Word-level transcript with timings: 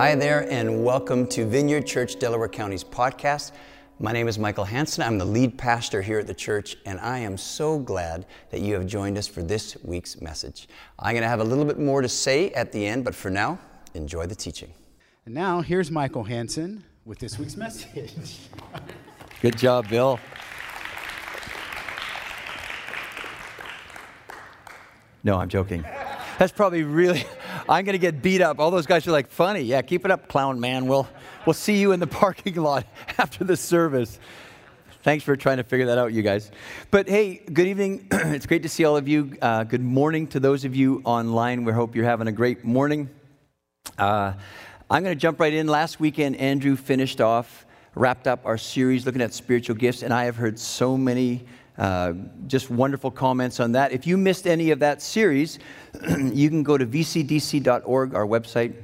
Hi 0.00 0.14
there, 0.14 0.50
and 0.50 0.82
welcome 0.82 1.26
to 1.26 1.44
Vineyard 1.44 1.86
Church 1.86 2.18
Delaware 2.18 2.48
County's 2.48 2.82
podcast. 2.82 3.52
My 3.98 4.12
name 4.12 4.28
is 4.28 4.38
Michael 4.38 4.64
Hanson. 4.64 5.04
I'm 5.04 5.18
the 5.18 5.26
lead 5.26 5.58
pastor 5.58 6.00
here 6.00 6.18
at 6.18 6.26
the 6.26 6.32
church, 6.32 6.78
and 6.86 6.98
I 7.00 7.18
am 7.18 7.36
so 7.36 7.78
glad 7.78 8.24
that 8.48 8.62
you 8.62 8.72
have 8.72 8.86
joined 8.86 9.18
us 9.18 9.26
for 9.26 9.42
this 9.42 9.76
week's 9.84 10.18
message. 10.22 10.70
I'm 10.98 11.12
going 11.12 11.22
to 11.22 11.28
have 11.28 11.40
a 11.40 11.44
little 11.44 11.66
bit 11.66 11.78
more 11.78 12.00
to 12.00 12.08
say 12.08 12.50
at 12.52 12.72
the 12.72 12.86
end, 12.86 13.04
but 13.04 13.14
for 13.14 13.28
now, 13.28 13.58
enjoy 13.92 14.24
the 14.24 14.34
teaching. 14.34 14.72
And 15.26 15.34
now, 15.34 15.60
here's 15.60 15.90
Michael 15.90 16.24
Hanson 16.24 16.82
with 17.04 17.18
this 17.18 17.38
week's 17.38 17.58
message. 17.58 18.38
Good 19.42 19.58
job, 19.58 19.86
Bill. 19.90 20.18
No, 25.24 25.36
I'm 25.36 25.50
joking. 25.50 25.84
That's 26.38 26.52
probably 26.52 26.84
really, 26.84 27.22
I'm 27.70 27.84
going 27.84 27.92
to 27.92 28.00
get 28.00 28.20
beat 28.20 28.42
up. 28.42 28.58
All 28.58 28.72
those 28.72 28.86
guys 28.86 29.06
are 29.06 29.12
like, 29.12 29.30
funny. 29.30 29.60
Yeah, 29.60 29.80
keep 29.82 30.04
it 30.04 30.10
up, 30.10 30.26
clown 30.26 30.58
man. 30.58 30.88
We'll, 30.88 31.06
we'll 31.46 31.54
see 31.54 31.78
you 31.78 31.92
in 31.92 32.00
the 32.00 32.06
parking 32.08 32.56
lot 32.56 32.84
after 33.16 33.44
the 33.44 33.56
service. 33.56 34.18
Thanks 35.04 35.22
for 35.22 35.36
trying 35.36 35.58
to 35.58 35.62
figure 35.62 35.86
that 35.86 35.96
out, 35.96 36.12
you 36.12 36.22
guys. 36.22 36.50
But 36.90 37.08
hey, 37.08 37.36
good 37.36 37.68
evening. 37.68 38.08
it's 38.10 38.44
great 38.44 38.64
to 38.64 38.68
see 38.68 38.84
all 38.84 38.96
of 38.96 39.06
you. 39.06 39.36
Uh, 39.40 39.62
good 39.62 39.82
morning 39.82 40.26
to 40.28 40.40
those 40.40 40.64
of 40.64 40.74
you 40.74 41.00
online. 41.04 41.62
We 41.62 41.72
hope 41.72 41.94
you're 41.94 42.04
having 42.04 42.26
a 42.26 42.32
great 42.32 42.64
morning. 42.64 43.08
Uh, 43.96 44.32
I'm 44.90 45.04
going 45.04 45.14
to 45.14 45.20
jump 45.20 45.38
right 45.38 45.54
in. 45.54 45.68
Last 45.68 46.00
weekend, 46.00 46.36
Andrew 46.36 46.74
finished 46.74 47.20
off, 47.20 47.66
wrapped 47.94 48.26
up 48.26 48.44
our 48.46 48.58
series 48.58 49.06
looking 49.06 49.22
at 49.22 49.32
spiritual 49.32 49.76
gifts, 49.76 50.02
and 50.02 50.12
I 50.12 50.24
have 50.24 50.34
heard 50.34 50.58
so 50.58 50.96
many 50.96 51.44
uh, 51.80 52.12
just 52.46 52.68
wonderful 52.68 53.10
comments 53.10 53.58
on 53.58 53.72
that. 53.72 53.90
If 53.90 54.06
you 54.06 54.18
missed 54.18 54.46
any 54.46 54.70
of 54.70 54.80
that 54.80 55.00
series, 55.00 55.58
you 56.18 56.50
can 56.50 56.62
go 56.62 56.76
to 56.76 56.84
vcdc.org, 56.84 58.14
our 58.14 58.26
website, 58.26 58.74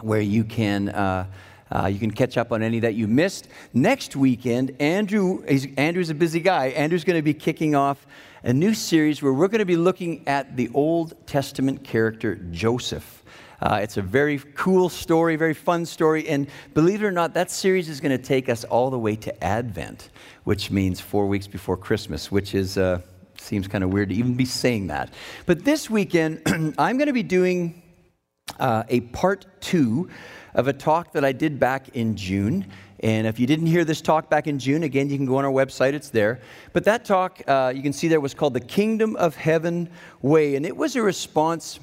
where 0.00 0.22
you 0.22 0.42
can. 0.42 0.88
Uh, 0.88 1.26
uh, 1.70 1.86
you 1.86 1.98
can 1.98 2.10
catch 2.10 2.36
up 2.36 2.52
on 2.52 2.62
any 2.62 2.78
that 2.78 2.94
you 2.94 3.08
missed. 3.08 3.48
Next 3.72 4.14
weekend, 4.14 4.76
Andrew, 4.80 5.42
Andrew's 5.76 6.10
a 6.10 6.14
busy 6.14 6.38
guy. 6.40 6.66
Andrew's 6.68 7.04
going 7.04 7.18
to 7.18 7.22
be 7.22 7.34
kicking 7.34 7.74
off 7.74 8.06
a 8.44 8.52
new 8.52 8.74
series 8.74 9.22
where 9.22 9.32
we're 9.32 9.48
going 9.48 9.60
to 9.60 9.64
be 9.64 9.76
looking 9.76 10.26
at 10.28 10.56
the 10.56 10.70
Old 10.72 11.26
Testament 11.26 11.82
character 11.82 12.36
Joseph. 12.36 13.24
Uh, 13.60 13.80
it's 13.82 13.96
a 13.96 14.02
very 14.02 14.38
cool 14.54 14.88
story, 14.88 15.36
very 15.36 15.54
fun 15.54 15.86
story, 15.86 16.28
and 16.28 16.48
believe 16.74 17.02
it 17.02 17.06
or 17.06 17.12
not, 17.12 17.34
that 17.34 17.50
series 17.50 17.88
is 17.88 18.00
going 18.00 18.16
to 18.16 18.22
take 18.22 18.48
us 18.48 18.64
all 18.64 18.90
the 18.90 18.98
way 18.98 19.16
to 19.16 19.44
Advent 19.44 20.10
which 20.44 20.70
means 20.70 21.00
four 21.00 21.26
weeks 21.26 21.46
before 21.46 21.76
Christmas, 21.76 22.30
which 22.30 22.54
is 22.54 22.78
uh, 22.78 23.00
seems 23.38 23.66
kind 23.66 23.82
of 23.82 23.92
weird 23.92 24.10
to 24.10 24.14
even 24.14 24.34
be 24.34 24.44
saying 24.44 24.86
that. 24.86 25.12
But 25.46 25.64
this 25.64 25.90
weekend, 25.90 26.42
I'm 26.78 26.96
going 26.96 27.08
to 27.08 27.12
be 27.12 27.22
doing 27.22 27.82
uh, 28.60 28.84
a 28.88 29.00
part 29.00 29.46
two 29.60 30.08
of 30.54 30.68
a 30.68 30.72
talk 30.72 31.12
that 31.12 31.24
I 31.24 31.32
did 31.32 31.58
back 31.58 31.88
in 31.94 32.16
June. 32.16 32.66
And 33.00 33.26
if 33.26 33.40
you 33.40 33.46
didn't 33.46 33.66
hear 33.66 33.84
this 33.84 34.00
talk 34.00 34.30
back 34.30 34.46
in 34.46 34.58
June, 34.58 34.82
again, 34.82 35.10
you 35.10 35.16
can 35.16 35.26
go 35.26 35.36
on 35.36 35.44
our 35.44 35.50
website, 35.50 35.94
it's 35.94 36.10
there. 36.10 36.40
But 36.72 36.84
that 36.84 37.04
talk, 37.04 37.42
uh, 37.46 37.72
you 37.74 37.82
can 37.82 37.92
see 37.92 38.08
there, 38.08 38.20
was 38.20 38.34
called 38.34 38.54
The 38.54 38.60
Kingdom 38.60 39.16
of 39.16 39.34
Heaven 39.34 39.90
Way. 40.22 40.54
And 40.54 40.64
it 40.64 40.76
was 40.76 40.94
a 40.94 41.02
response 41.02 41.80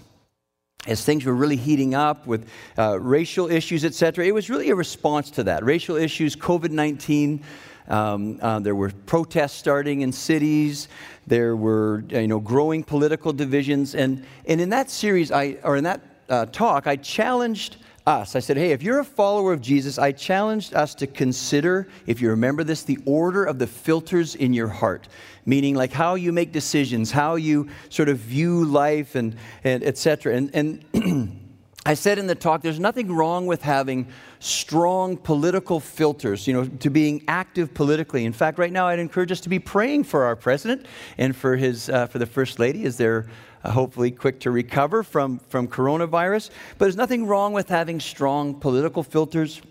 as 0.88 1.06
things 1.06 1.26
were 1.26 1.36
really 1.36 1.56
heating 1.56 1.94
up 1.94 2.26
with 2.26 2.50
uh, 2.78 3.00
racial 3.00 3.50
issues, 3.50 3.86
et 3.86 3.94
cetera. 3.94 4.26
It 4.26 4.34
was 4.34 4.50
really 4.50 4.70
a 4.70 4.76
response 4.76 5.30
to 5.32 5.44
that. 5.44 5.64
Racial 5.64 5.96
issues, 5.96 6.36
COVID 6.36 6.72
19. 6.72 7.44
Um, 7.88 8.40
uh, 8.42 8.60
there 8.60 8.76
were 8.76 8.92
protests 9.06 9.54
starting 9.54 10.02
in 10.02 10.12
cities. 10.12 10.88
There 11.28 11.56
were 11.56 12.04
you 12.10 12.28
know 12.28 12.40
growing 12.40 12.84
political 12.84 13.34
divisions, 13.34 13.96
and 13.96 14.26
and 14.46 14.62
in 14.62 14.70
that 14.70 14.90
series, 14.90 15.32
I 15.32 15.58
or 15.64 15.78
in 15.78 15.84
that 15.84 16.02
uh, 16.30 16.46
talk, 16.48 16.88
I 16.88 16.96
challenged 16.96 17.78
us. 18.08 18.36
I 18.36 18.40
said, 18.40 18.58
hey, 18.58 18.72
if 18.72 18.82
you're 18.82 19.00
a 19.00 19.06
follower 19.06 19.54
of 19.54 19.62
Jesus, 19.62 19.98
I 19.98 20.12
challenged 20.12 20.74
us 20.74 20.96
to 20.96 21.08
consider, 21.08 21.88
if 22.08 22.22
you 22.22 22.30
remember 22.30 22.64
this, 22.64 22.84
the 22.84 23.00
order 23.06 23.44
of 23.44 23.60
the 23.60 23.68
filters 23.68 24.36
in 24.36 24.54
your 24.54 24.68
heart, 24.68 25.08
meaning 25.46 25.76
like 25.76 25.92
how 25.92 26.16
you 26.16 26.32
make 26.32 26.52
decisions, 26.52 27.12
how 27.12 27.36
you 27.36 27.70
sort 27.90 28.10
of 28.10 28.18
view 28.18 28.66
life, 28.66 29.16
and 29.16 29.36
and 29.64 29.84
etc. 29.84 30.36
And 30.36 30.52
and 30.94 31.38
I 31.86 31.96
said 31.96 32.20
in 32.20 32.28
the 32.28 32.36
talk, 32.36 32.62
there's 32.62 32.80
nothing 32.80 33.12
wrong 33.12 33.48
with 33.48 33.64
having 33.64 34.08
strong 34.38 35.18
political 35.18 35.80
filters, 35.80 36.46
you 36.46 36.54
know, 36.54 36.66
to 36.66 36.92
being 36.92 37.24
active 37.28 37.74
politically. 37.74 38.26
In 38.26 38.34
fact, 38.34 38.60
right 38.60 38.72
now, 38.72 38.88
I'd 38.88 39.00
encourage 39.00 39.32
us 39.32 39.42
to 39.42 39.50
be 39.50 39.58
praying 39.58 40.04
for 40.04 40.26
our 40.26 40.36
president 40.36 40.86
and 41.18 41.36
for 41.36 41.56
his, 41.56 41.90
uh, 41.90 42.06
for 42.06 42.20
the 42.20 42.28
first 42.28 42.60
lady 42.60 42.86
as 42.86 42.98
they're 42.98 43.26
uh, 43.64 43.72
hopefully 43.72 44.12
quick 44.12 44.40
to 44.42 44.52
recover 44.52 45.04
from, 45.04 45.40
from 45.50 45.68
coronavirus. 45.68 46.50
But 46.78 46.86
there's 46.86 46.96
nothing 46.96 47.26
wrong 47.26 47.54
with 47.54 47.70
having 47.70 48.00
strong 48.00 48.54
political 48.54 49.04
filters. 49.04 49.62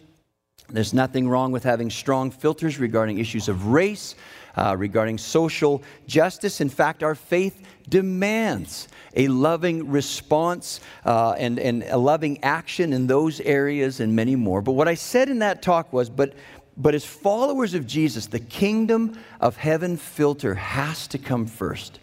There's 0.68 0.94
nothing 0.94 1.28
wrong 1.28 1.52
with 1.52 1.64
having 1.64 1.90
strong 1.90 2.30
filters 2.30 2.78
regarding 2.78 3.18
issues 3.18 3.48
of 3.48 3.66
race, 3.66 4.14
uh, 4.56 4.76
regarding 4.78 5.18
social 5.18 5.82
justice. 6.06 6.60
In 6.60 6.68
fact, 6.68 7.02
our 7.02 7.14
faith 7.14 7.66
demands 7.88 8.88
a 9.16 9.26
loving 9.28 9.90
response 9.90 10.80
uh, 11.04 11.32
and, 11.32 11.58
and 11.58 11.82
a 11.84 11.96
loving 11.96 12.42
action 12.44 12.92
in 12.92 13.06
those 13.06 13.40
areas 13.40 14.00
and 14.00 14.14
many 14.14 14.36
more. 14.36 14.62
But 14.62 14.72
what 14.72 14.86
I 14.86 14.94
said 14.94 15.28
in 15.28 15.40
that 15.40 15.62
talk 15.62 15.92
was, 15.92 16.08
but, 16.08 16.34
but 16.76 16.94
as 16.94 17.04
followers 17.04 17.74
of 17.74 17.86
Jesus, 17.86 18.26
the 18.26 18.38
kingdom 18.38 19.18
of 19.40 19.56
heaven 19.56 19.96
filter 19.96 20.54
has 20.54 21.08
to 21.08 21.18
come 21.18 21.46
first. 21.46 21.98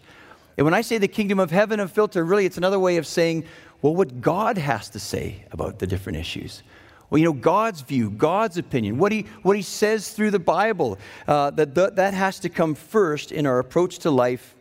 And 0.58 0.64
when 0.64 0.74
I 0.74 0.80
say 0.80 0.98
the 0.98 1.08
kingdom 1.08 1.38
of 1.38 1.52
heaven 1.52 1.78
of 1.78 1.92
filter, 1.92 2.24
really 2.24 2.44
it's 2.44 2.58
another 2.58 2.80
way 2.80 2.96
of 2.96 3.06
saying, 3.06 3.44
well, 3.80 3.94
what 3.94 4.20
God 4.20 4.58
has 4.58 4.90
to 4.90 4.98
say 4.98 5.44
about 5.52 5.78
the 5.78 5.86
different 5.86 6.18
issues. 6.18 6.64
Well, 7.08 7.18
you 7.20 7.24
know, 7.24 7.32
God's 7.32 7.80
view, 7.80 8.10
God's 8.10 8.58
opinion, 8.58 8.98
what 8.98 9.12
He, 9.12 9.24
what 9.42 9.56
he 9.56 9.62
says 9.62 10.10
through 10.10 10.32
the 10.32 10.40
Bible, 10.40 10.98
uh, 11.28 11.50
that, 11.52 11.76
that, 11.76 11.96
that 11.96 12.12
has 12.12 12.40
to 12.40 12.48
come 12.48 12.74
first 12.74 13.30
in 13.30 13.46
our 13.46 13.60
approach 13.60 14.00
to 14.00 14.10
life 14.10 14.56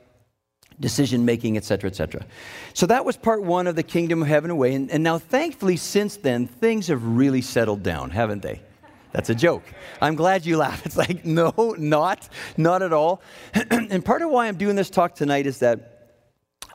decision 0.79 1.25
making, 1.25 1.57
etc., 1.57 1.89
etc. 1.89 2.23
So 2.75 2.85
that 2.85 3.03
was 3.03 3.17
part 3.17 3.41
one 3.41 3.65
of 3.65 3.75
the 3.75 3.81
kingdom 3.81 4.21
of 4.21 4.27
heaven 4.27 4.51
away. 4.51 4.75
And, 4.75 4.91
and 4.91 5.03
now, 5.03 5.17
thankfully, 5.17 5.77
since 5.77 6.15
then, 6.15 6.45
things 6.45 6.87
have 6.87 7.03
really 7.03 7.41
settled 7.41 7.81
down, 7.81 8.11
haven't 8.11 8.43
they? 8.43 8.61
That's 9.17 9.31
a 9.31 9.35
joke. 9.35 9.63
I'm 9.99 10.13
glad 10.13 10.45
you 10.45 10.57
laugh. 10.57 10.79
It's 10.85 10.95
like, 10.95 11.25
no, 11.25 11.75
not, 11.79 12.29
not 12.55 12.83
at 12.83 12.93
all. 12.93 13.23
and 13.71 14.05
part 14.05 14.21
of 14.21 14.29
why 14.29 14.47
I'm 14.47 14.57
doing 14.57 14.75
this 14.75 14.91
talk 14.91 15.15
tonight 15.15 15.47
is 15.47 15.57
that 15.57 16.11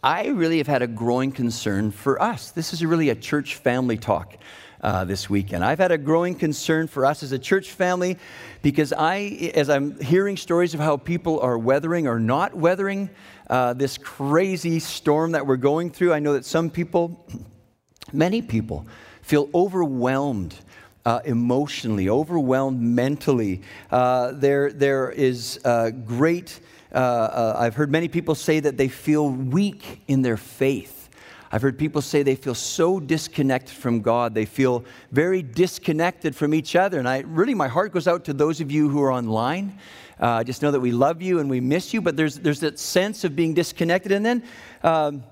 I 0.03 0.27
really 0.27 0.59
have 0.59 0.67
had 0.67 0.83
a 0.83 0.89
growing 0.89 1.31
concern 1.31 1.93
for 1.93 2.21
us. 2.21 2.51
This 2.51 2.73
is 2.73 2.85
really 2.85 3.11
a 3.11 3.15
church 3.15 3.55
family 3.55 3.97
talk. 3.97 4.37
Uh, 4.81 5.05
this 5.05 5.31
weekend. 5.31 5.65
I've 5.65 5.79
had 5.79 5.93
a 5.93 5.99
growing 5.99 6.35
concern 6.35 6.89
for 6.89 7.07
us 7.07 7.23
as 7.23 7.31
a 7.31 7.39
church 7.39 7.71
family 7.71 8.19
because 8.63 8.93
I, 8.93 9.53
as 9.55 9.71
I'm 9.71 9.97
hearing 10.01 10.37
stories 10.37 10.75
of 10.75 10.81
how 10.81 10.97
people 10.97 11.39
are 11.39 11.57
weathering 11.57 12.09
or 12.09 12.19
not 12.19 12.57
weathering 12.57 13.09
uh, 13.49 13.75
this 13.75 13.97
crazy 13.97 14.81
storm 14.81 15.31
that 15.31 15.47
we're 15.47 15.57
going 15.57 15.93
through. 15.93 16.13
I 16.13 16.19
know 16.19 16.33
that 16.33 16.45
some 16.45 16.69
people, 16.69 17.25
many 18.13 18.43
people, 18.43 18.85
feel 19.23 19.49
overwhelmed. 19.55 20.57
Uh, 21.05 21.19
emotionally, 21.25 22.09
overwhelmed 22.09 22.81
mentally. 22.81 23.61
Uh, 23.91 24.31
there, 24.31 24.71
there 24.73 25.11
is 25.11 25.59
uh, 25.65 25.91
great, 25.91 26.61
uh, 26.95 26.99
uh, 26.99 27.57
I've 27.59 27.75
heard 27.75 27.91
many 27.91 28.07
people 28.07 28.37
say 28.37 28.61
that 28.61 28.77
they 28.77 28.87
feel 28.87 29.29
weak 29.29 30.01
in 30.07 30.23
their 30.23 30.37
faith. 30.37 31.11
I've 31.51 31.61
heard 31.61 31.77
people 31.77 32.03
say 32.03 32.23
they 32.23 32.37
feel 32.37 32.55
so 32.55 33.01
disconnected 33.01 33.75
from 33.75 34.01
God. 34.01 34.33
They 34.33 34.45
feel 34.45 34.85
very 35.11 35.43
disconnected 35.43 36.37
from 36.37 36.55
each 36.55 36.77
other. 36.77 37.01
And 37.01 37.09
I 37.09 37.23
really, 37.27 37.55
my 37.55 37.67
heart 37.67 37.93
goes 37.93 38.07
out 38.07 38.25
to 38.27 38.33
those 38.33 38.61
of 38.61 38.71
you 38.71 38.89
who 38.89 39.03
are 39.03 39.13
online 39.13 39.77
uh, 40.23 40.45
just 40.45 40.63
know 40.63 40.71
that 40.71 40.79
we 40.79 40.93
love 40.93 41.21
you 41.21 41.41
and 41.41 41.51
we 41.51 41.61
miss 41.61 41.93
you, 41.93 42.01
but 42.01 42.17
there's, 42.17 42.37
there's 42.37 42.61
that 42.61 42.79
sense 42.79 43.25
of 43.25 43.35
being 43.35 43.55
disconnected. 43.55 44.13
And 44.13 44.25
then 44.25 44.45
um, 44.85 45.25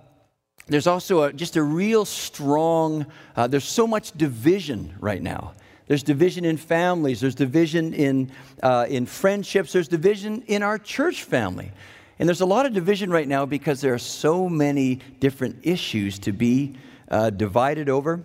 there's 0.66 0.87
also 0.87 1.25
a, 1.25 1.32
just 1.32 1.56
a 1.56 1.62
real 1.62 2.04
strong, 2.04 3.06
uh, 3.37 3.47
there's 3.47 3.65
so 3.65 3.86
much 3.86 4.12
division 4.12 4.95
right 5.01 5.22
now. 5.22 5.53
There's 5.86 6.04
division 6.04 6.45
in 6.45 6.57
families, 6.57 7.21
there's 7.21 7.34
division 7.34 7.92
in, 7.95 8.30
uh, 8.62 8.86
in 8.89 9.07
friendships, 9.07 9.72
there's 9.72 9.89
division 9.89 10.42
in 10.47 10.62
our 10.62 10.78
church 10.78 11.24
family. 11.24 11.72
And 12.21 12.28
there's 12.28 12.42
a 12.42 12.47
lot 12.47 12.66
of 12.66 12.72
division 12.72 13.10
right 13.10 13.27
now 13.27 13.47
because 13.47 13.80
there 13.80 13.95
are 13.95 13.98
so 13.98 14.48
many 14.48 15.01
different 15.18 15.59
issues 15.62 16.18
to 16.21 16.33
be 16.33 16.77
uh, 17.10 17.30
divided 17.30 17.89
over. 17.89 18.22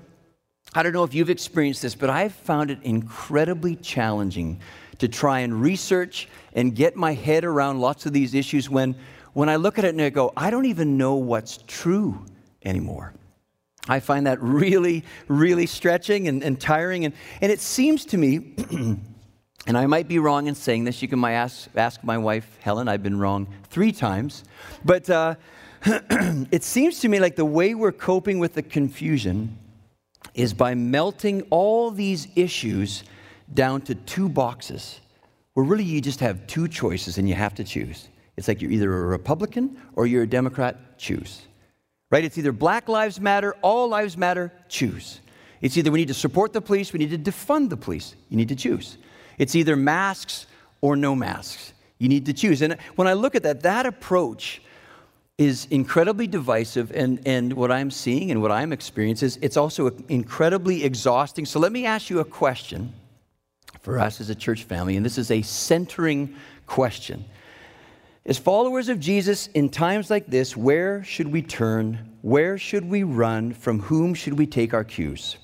I 0.75 0.83
don't 0.83 0.93
know 0.93 1.03
if 1.05 1.13
you've 1.13 1.29
experienced 1.29 1.81
this, 1.81 1.95
but 1.95 2.09
I've 2.09 2.33
found 2.33 2.69
it 2.69 2.79
incredibly 2.83 3.75
challenging 3.77 4.59
to 4.99 5.07
try 5.07 5.39
and 5.39 5.61
research 5.61 6.27
and 6.53 6.75
get 6.75 6.95
my 6.95 7.13
head 7.13 7.45
around 7.45 7.79
lots 7.79 8.05
of 8.05 8.13
these 8.13 8.33
issues 8.33 8.69
when, 8.69 8.95
when 9.35 9.49
I 9.49 9.57
look 9.57 9.77
at 9.77 9.83
it 9.83 9.89
and 9.89 10.01
I 10.01 10.09
go, 10.09 10.31
I 10.37 10.49
don't 10.49 10.65
even 10.65 10.97
know 10.97 11.15
what's 11.15 11.59
true 11.67 12.25
anymore. 12.63 13.13
I 13.89 13.99
find 13.99 14.27
that 14.27 14.41
really, 14.41 15.03
really 15.27 15.65
stretching 15.65 16.29
and, 16.29 16.41
and 16.41 16.57
tiring. 16.57 17.03
And, 17.03 17.13
and 17.41 17.51
it 17.51 17.59
seems 17.59 18.05
to 18.05 18.17
me, 18.17 18.55
and 19.67 19.77
I 19.77 19.87
might 19.87 20.07
be 20.07 20.19
wrong 20.19 20.47
in 20.47 20.55
saying 20.55 20.85
this, 20.85 21.01
you 21.01 21.09
can 21.09 21.19
my 21.19 21.33
ask, 21.33 21.67
ask 21.75 22.01
my 22.01 22.17
wife, 22.17 22.57
Helen, 22.61 22.87
I've 22.87 23.03
been 23.03 23.19
wrong 23.19 23.47
three 23.65 23.91
times. 23.91 24.45
But 24.85 25.09
uh, 25.09 25.35
it 25.85 26.63
seems 26.63 27.01
to 27.01 27.09
me 27.09 27.19
like 27.19 27.35
the 27.35 27.43
way 27.43 27.75
we're 27.75 27.91
coping 27.91 28.39
with 28.39 28.53
the 28.53 28.63
confusion 28.63 29.57
is 30.33 30.53
by 30.53 30.75
melting 30.75 31.41
all 31.49 31.91
these 31.91 32.29
issues 32.37 33.03
down 33.53 33.81
to 33.81 33.95
two 33.95 34.29
boxes 34.29 35.01
where 35.55 35.65
really 35.65 35.83
you 35.83 35.99
just 35.99 36.21
have 36.21 36.47
two 36.47 36.69
choices 36.69 37.17
and 37.17 37.27
you 37.27 37.35
have 37.35 37.53
to 37.55 37.65
choose. 37.65 38.07
It's 38.37 38.47
like 38.47 38.61
you're 38.61 38.71
either 38.71 38.93
a 38.93 39.05
Republican 39.07 39.77
or 39.95 40.07
you're 40.07 40.23
a 40.23 40.27
Democrat, 40.27 40.97
choose. 40.97 41.41
Right? 42.11 42.23
It's 42.23 42.37
either 42.37 42.51
Black 42.51 42.87
Lives 42.87 43.19
Matter, 43.19 43.55
all 43.61 43.87
lives 43.87 44.17
matter, 44.17 44.51
choose. 44.69 45.21
It's 45.61 45.77
either 45.77 45.91
we 45.91 45.99
need 45.99 46.09
to 46.09 46.13
support 46.13 46.53
the 46.53 46.61
police, 46.61 46.93
we 46.93 46.99
need 46.99 47.11
to 47.11 47.31
defund 47.31 47.69
the 47.69 47.77
police. 47.77 48.15
You 48.29 48.37
need 48.37 48.49
to 48.49 48.55
choose. 48.55 48.97
It's 49.37 49.55
either 49.55 49.75
masks 49.75 50.47
or 50.81 50.95
no 50.95 51.15
masks. 51.15 51.73
You 51.97 52.09
need 52.09 52.25
to 52.25 52.33
choose. 52.33 52.61
And 52.61 52.73
when 52.95 53.07
I 53.07 53.13
look 53.13 53.35
at 53.35 53.43
that, 53.43 53.61
that 53.63 53.85
approach 53.85 54.61
is 55.37 55.67
incredibly 55.71 56.27
divisive. 56.27 56.91
And, 56.91 57.21
and 57.25 57.53
what 57.53 57.71
I'm 57.71 57.91
seeing 57.91 58.31
and 58.31 58.41
what 58.41 58.51
I'm 58.51 58.71
experiencing 58.71 59.27
is 59.27 59.39
it's 59.41 59.57
also 59.57 59.87
incredibly 60.09 60.83
exhausting. 60.83 61.45
So 61.45 61.59
let 61.59 61.71
me 61.71 61.85
ask 61.85 62.09
you 62.09 62.19
a 62.19 62.25
question 62.25 62.93
for 63.81 63.99
us 63.99 64.19
as 64.19 64.29
a 64.29 64.35
church 64.35 64.63
family, 64.63 64.97
and 64.97 65.05
this 65.05 65.17
is 65.17 65.31
a 65.31 65.41
centering 65.41 66.35
question. 66.65 67.23
As 68.27 68.39
followers 68.39 68.89
of 68.89 68.99
Jesus 68.99 69.47
in 69.53 69.69
times 69.69 70.09
like 70.09 70.25
this, 70.25 70.57
where 70.57 71.03
should 71.03 71.31
we 71.31 71.43
turn? 71.43 72.17
Where 72.23 72.57
should 72.57 72.89
we 72.89 73.03
run? 73.03 73.53
From 73.53 73.79
whom 73.79 74.15
should 74.15 74.37
we 74.39 74.47
take 74.47 74.73
our 74.73 74.83
cues? 74.83 75.37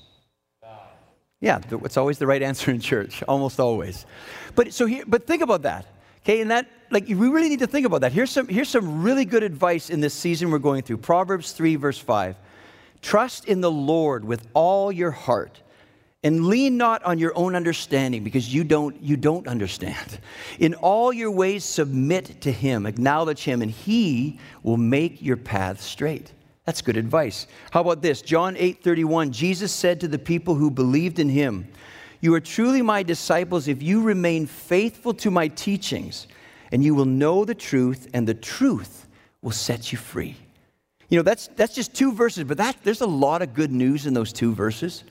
Yeah, 1.40 1.60
it's 1.70 1.96
always 1.96 2.18
the 2.18 2.26
right 2.26 2.42
answer 2.50 2.72
in 2.72 2.80
church, 2.80 3.22
almost 3.24 3.60
always. 3.60 4.04
But 4.56 4.72
so 4.72 4.86
here, 4.86 5.04
but 5.06 5.28
think 5.28 5.42
about 5.42 5.62
that. 5.62 5.86
Okay, 6.24 6.40
and 6.40 6.50
that 6.50 6.68
like 6.90 7.06
we 7.06 7.14
really 7.14 7.48
need 7.48 7.60
to 7.60 7.68
think 7.68 7.86
about 7.86 8.00
that. 8.00 8.12
Here's 8.12 8.30
some 8.30 8.48
here's 8.48 8.68
some 8.68 9.02
really 9.02 9.24
good 9.24 9.44
advice 9.44 9.88
in 9.88 10.00
this 10.00 10.14
season 10.14 10.50
we're 10.50 10.58
going 10.58 10.82
through. 10.82 10.98
Proverbs 10.98 11.52
3 11.52 11.76
verse 11.76 11.98
5. 11.98 12.36
Trust 13.00 13.44
in 13.44 13.60
the 13.60 13.70
Lord 13.70 14.24
with 14.24 14.46
all 14.54 14.90
your 14.90 15.10
heart 15.12 15.61
and 16.24 16.46
lean 16.46 16.76
not 16.76 17.02
on 17.04 17.18
your 17.18 17.36
own 17.36 17.54
understanding 17.56 18.22
because 18.22 18.52
you 18.52 18.64
don't 18.64 19.00
you 19.02 19.16
don't 19.16 19.48
understand. 19.48 20.20
In 20.58 20.74
all 20.74 21.12
your 21.12 21.30
ways 21.30 21.64
submit 21.64 22.40
to 22.42 22.52
him 22.52 22.86
acknowledge 22.86 23.42
him 23.42 23.62
and 23.62 23.70
he 23.70 24.38
will 24.62 24.76
make 24.76 25.20
your 25.20 25.36
path 25.36 25.80
straight. 25.80 26.32
That's 26.64 26.80
good 26.80 26.96
advice. 26.96 27.48
How 27.72 27.80
about 27.80 28.02
this? 28.02 28.22
John 28.22 28.56
8 28.56 28.82
31 28.82 29.32
jesus 29.32 29.72
said 29.72 30.00
to 30.00 30.08
the 30.08 30.18
people 30.18 30.54
who 30.54 30.70
believed 30.70 31.18
in 31.18 31.28
him 31.28 31.66
you 32.20 32.32
are 32.34 32.40
truly 32.40 32.82
my 32.82 33.02
disciples 33.02 33.66
if 33.66 33.82
you 33.82 34.00
remain 34.00 34.46
faithful 34.46 35.12
to 35.14 35.30
my 35.30 35.48
teachings 35.48 36.28
and 36.70 36.84
you 36.84 36.94
will 36.94 37.04
know 37.04 37.44
the 37.44 37.54
truth 37.54 38.08
and 38.14 38.28
the 38.28 38.34
truth 38.34 39.08
will 39.42 39.50
set 39.50 39.90
you 39.90 39.98
free. 39.98 40.36
You 41.08 41.18
know 41.18 41.24
that's 41.24 41.48
that's 41.56 41.74
just 41.74 41.94
two 41.94 42.12
verses 42.12 42.44
but 42.44 42.58
that 42.58 42.76
there's 42.84 43.00
a 43.00 43.06
lot 43.06 43.42
of 43.42 43.54
good 43.54 43.72
news 43.72 44.06
in 44.06 44.14
those 44.14 44.32
two 44.32 44.54
verses 44.54 45.02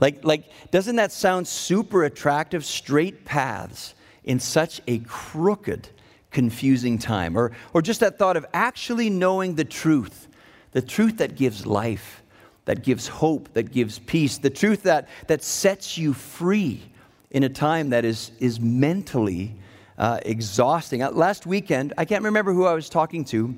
like, 0.00 0.24
like, 0.24 0.44
doesn't 0.70 0.96
that 0.96 1.12
sound 1.12 1.46
super 1.46 2.04
attractive? 2.04 2.64
Straight 2.64 3.24
paths 3.24 3.94
in 4.24 4.40
such 4.40 4.80
a 4.86 4.98
crooked, 5.00 5.88
confusing 6.30 6.98
time. 6.98 7.36
Or, 7.36 7.52
or 7.72 7.82
just 7.82 8.00
that 8.00 8.18
thought 8.18 8.36
of 8.36 8.46
actually 8.52 9.10
knowing 9.10 9.54
the 9.54 9.64
truth, 9.64 10.28
the 10.72 10.82
truth 10.82 11.18
that 11.18 11.36
gives 11.36 11.66
life, 11.66 12.22
that 12.64 12.82
gives 12.82 13.06
hope, 13.06 13.52
that 13.54 13.70
gives 13.70 13.98
peace, 13.98 14.38
the 14.38 14.50
truth 14.50 14.82
that, 14.84 15.08
that 15.26 15.42
sets 15.42 15.98
you 15.98 16.12
free 16.12 16.82
in 17.30 17.42
a 17.42 17.48
time 17.48 17.90
that 17.90 18.04
is, 18.04 18.30
is 18.38 18.60
mentally 18.60 19.54
uh, 19.98 20.18
exhausting. 20.24 21.02
Uh, 21.02 21.10
last 21.10 21.46
weekend, 21.46 21.92
I 21.98 22.04
can't 22.04 22.24
remember 22.24 22.52
who 22.52 22.64
I 22.64 22.74
was 22.74 22.88
talking 22.88 23.24
to, 23.26 23.54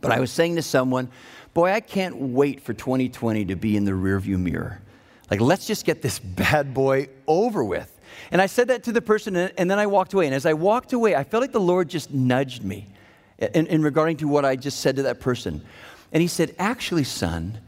but 0.00 0.12
I 0.12 0.20
was 0.20 0.30
saying 0.30 0.56
to 0.56 0.62
someone, 0.62 1.10
Boy, 1.54 1.72
I 1.72 1.80
can't 1.80 2.16
wait 2.16 2.62
for 2.62 2.72
2020 2.72 3.44
to 3.46 3.56
be 3.56 3.76
in 3.76 3.84
the 3.84 3.92
rearview 3.92 4.38
mirror. 4.38 4.81
Like, 5.32 5.40
let's 5.40 5.66
just 5.66 5.86
get 5.86 6.02
this 6.02 6.18
bad 6.18 6.74
boy 6.74 7.08
over 7.26 7.64
with. 7.64 7.88
And 8.30 8.42
I 8.42 8.44
said 8.44 8.68
that 8.68 8.82
to 8.82 8.92
the 8.92 9.00
person, 9.00 9.34
and 9.34 9.70
then 9.70 9.78
I 9.78 9.86
walked 9.86 10.12
away. 10.12 10.26
And 10.26 10.34
as 10.34 10.44
I 10.44 10.52
walked 10.52 10.92
away, 10.92 11.14
I 11.16 11.24
felt 11.24 11.40
like 11.40 11.52
the 11.52 11.58
Lord 11.58 11.88
just 11.88 12.10
nudged 12.12 12.62
me 12.62 12.86
in, 13.38 13.66
in 13.66 13.82
regarding 13.82 14.18
to 14.18 14.28
what 14.28 14.44
I 14.44 14.56
just 14.56 14.80
said 14.80 14.96
to 14.96 15.04
that 15.04 15.20
person. 15.20 15.62
And 16.12 16.20
He 16.20 16.28
said, 16.28 16.54
Actually, 16.58 17.04
son, 17.04 17.58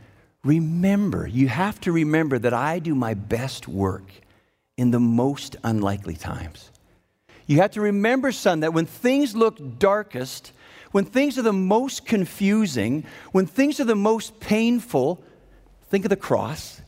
remember, 0.45 1.27
you 1.27 1.49
have 1.49 1.81
to 1.81 1.93
remember 1.93 2.39
that 2.39 2.53
I 2.53 2.81
do 2.81 2.95
my 2.95 3.15
best 3.15 3.67
work 3.67 4.13
in 4.77 4.91
the 4.91 5.01
most 5.01 5.57
unlikely 5.65 6.17
times. 6.17 6.71
You 7.47 7.63
have 7.63 7.71
to 7.71 7.81
remember, 7.81 8.31
son, 8.31 8.61
that 8.61 8.75
when 8.75 8.85
things 8.85 9.35
look 9.35 9.79
darkest, 9.79 10.53
when 10.93 11.07
things 11.07 11.39
are 11.39 11.43
the 11.43 11.51
most 11.51 12.05
confusing, 12.05 13.07
when 13.33 13.47
things 13.47 13.81
are 13.81 13.85
the 13.85 13.97
most 13.97 14.39
painful, 14.39 15.25
think 15.89 16.05
of 16.05 16.11
the 16.11 16.17
cross. 16.17 16.83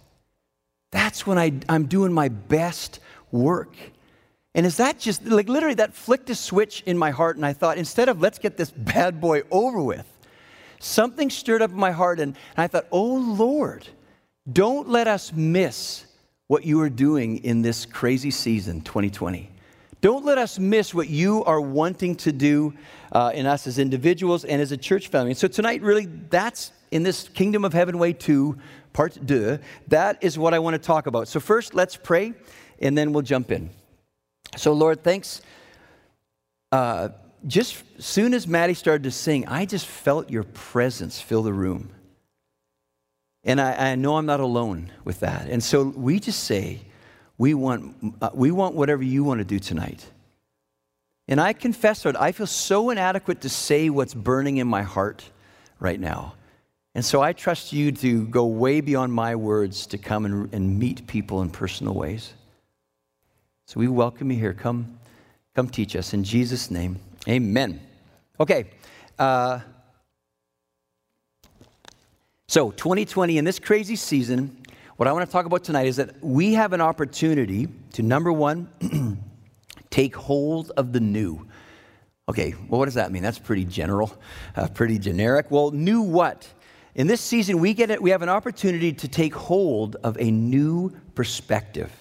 That's 0.92 1.26
when 1.26 1.38
I, 1.38 1.52
I'm 1.68 1.86
doing 1.86 2.12
my 2.12 2.28
best 2.28 3.00
work. 3.32 3.74
And 4.54 4.64
is 4.64 4.78
that 4.78 4.98
just 4.98 5.24
like 5.26 5.48
literally 5.48 5.74
that 5.74 5.94
flicked 5.94 6.30
a 6.30 6.34
switch 6.34 6.82
in 6.86 6.96
my 6.96 7.10
heart, 7.10 7.36
and 7.36 7.44
I 7.44 7.52
thought, 7.52 7.76
instead 7.76 8.08
of 8.08 8.20
let's 8.20 8.38
get 8.38 8.56
this 8.56 8.70
bad 8.70 9.20
boy 9.20 9.42
over 9.50 9.82
with, 9.82 10.06
something 10.78 11.28
stirred 11.28 11.60
up 11.62 11.70
in 11.70 11.76
my 11.76 11.90
heart, 11.90 12.20
and, 12.20 12.34
and 12.56 12.64
I 12.64 12.66
thought, 12.66 12.86
oh 12.90 13.16
Lord, 13.16 13.86
don't 14.50 14.88
let 14.88 15.08
us 15.08 15.32
miss 15.32 16.06
what 16.46 16.64
you 16.64 16.80
are 16.80 16.88
doing 16.88 17.44
in 17.44 17.60
this 17.60 17.84
crazy 17.84 18.30
season, 18.30 18.80
2020. 18.80 19.50
Don't 20.00 20.24
let 20.24 20.38
us 20.38 20.58
miss 20.58 20.94
what 20.94 21.08
you 21.08 21.42
are 21.44 21.60
wanting 21.60 22.14
to 22.16 22.32
do 22.32 22.72
uh, 23.12 23.32
in 23.34 23.44
us 23.44 23.66
as 23.66 23.78
individuals 23.78 24.44
and 24.44 24.62
as 24.62 24.70
a 24.70 24.76
church 24.76 25.08
family. 25.08 25.32
And 25.32 25.38
so 25.38 25.48
tonight, 25.48 25.82
really, 25.82 26.06
that's 26.06 26.72
in 26.90 27.02
this 27.02 27.28
Kingdom 27.28 27.64
of 27.64 27.72
Heaven 27.72 27.98
Way 27.98 28.12
2 28.12 28.56
part 28.96 29.26
deux. 29.26 29.58
That 29.88 30.25
is 30.25 30.38
what 30.38 30.54
I 30.54 30.58
want 30.58 30.75
to 30.75 30.78
talk 30.78 31.06
about. 31.06 31.28
So, 31.28 31.38
first, 31.38 31.75
let's 31.75 31.96
pray, 31.96 32.32
and 32.81 32.96
then 32.96 33.12
we'll 33.12 33.22
jump 33.22 33.52
in. 33.52 33.69
So, 34.56 34.72
Lord, 34.72 35.04
thanks. 35.04 35.43
Uh, 36.72 37.10
just 37.46 37.84
as 37.98 38.06
soon 38.06 38.32
as 38.32 38.48
Maddie 38.48 38.75
started 38.75 39.02
to 39.02 39.10
sing, 39.10 39.46
I 39.46 39.66
just 39.66 39.87
felt 39.87 40.31
your 40.31 40.44
presence 40.44 41.20
fill 41.20 41.43
the 41.43 41.52
room. 41.52 41.90
And 43.44 43.60
I, 43.60 43.90
I 43.90 43.94
know 43.96 44.16
I'm 44.16 44.26
not 44.26 44.40
alone 44.40 44.90
with 45.04 45.20
that. 45.20 45.49
And 45.49 45.62
so 45.62 45.84
we 45.84 46.19
just 46.19 46.44
say, 46.44 46.81
we 47.38 47.52
want, 47.52 47.94
uh, 48.20 48.31
we 48.32 48.50
want 48.50 48.75
whatever 48.75 49.04
you 49.04 49.22
want 49.22 49.38
to 49.38 49.44
do 49.44 49.58
tonight. 49.58 50.04
And 51.28 51.40
I 51.40 51.52
confess, 51.52 52.04
Lord, 52.04 52.16
I 52.16 52.32
feel 52.32 52.46
so 52.46 52.90
inadequate 52.90 53.42
to 53.42 53.49
say 53.49 53.90
what's 53.90 54.14
burning 54.14 54.56
in 54.56 54.66
my 54.66 54.82
heart 54.82 55.31
right 55.78 56.00
now. 56.00 56.34
And 56.96 57.04
so 57.04 57.20
I 57.20 57.34
trust 57.34 57.75
you 57.75 57.93
to 57.93 58.26
go 58.28 58.46
way 58.46 58.81
beyond 58.81 59.12
my 59.12 59.37
words 59.37 59.87
to 59.88 59.98
come 59.98 60.25
and, 60.25 60.54
and 60.54 60.78
meet 60.78 61.06
people 61.06 61.42
in 61.42 61.50
personal 61.50 61.92
ways. 61.92 62.32
So 63.66 63.78
we 63.78 63.87
welcome 63.87 64.30
you 64.30 64.38
here. 64.38 64.54
Come, 64.54 64.99
come 65.54 65.68
teach 65.68 65.94
us. 65.94 66.14
In 66.14 66.25
Jesus' 66.25 66.70
name, 66.70 66.99
amen. 67.28 67.82
Okay. 68.40 68.70
Uh, 69.18 69.61
so 72.49 72.70
2020, 72.70 73.37
in 73.37 73.44
this 73.44 73.59
crazy 73.59 73.97
season, 73.97 74.56
what 74.97 75.06
I 75.06 75.12
want 75.12 75.26
to 75.26 75.30
talk 75.30 75.44
about 75.44 75.64
tonight 75.64 75.88
is 75.88 75.97
that 75.97 76.25
we 76.25 76.54
have 76.54 76.73
an 76.73 76.80
opportunity 76.80 77.68
to, 77.92 78.02
number 78.02 78.32
one, 78.32 78.70
take 79.90 80.16
hold 80.16 80.73
of 80.78 80.94
the 80.94 81.00
new. 81.00 81.47
Okay, 82.26 82.54
well, 82.70 82.78
what 82.78 82.87
does 82.87 82.94
that 82.94 83.12
mean? 83.12 83.23
That's 83.23 83.38
pretty 83.38 83.66
general, 83.66 84.16
uh, 84.56 84.68
pretty 84.68 84.99
generic. 84.99 85.50
Well, 85.50 85.73
new 85.73 86.00
what? 86.00 86.49
In 86.96 87.06
this 87.06 87.20
season, 87.20 87.58
we, 87.58 87.74
get 87.74 87.90
it, 87.90 88.00
we 88.00 88.08
have 88.08 88.22
an 88.22 88.30
opportunity 88.30 88.90
to 88.90 89.06
take 89.06 89.34
hold 89.34 89.96
of 89.96 90.16
a 90.18 90.30
new 90.30 90.96
perspective. 91.14 91.92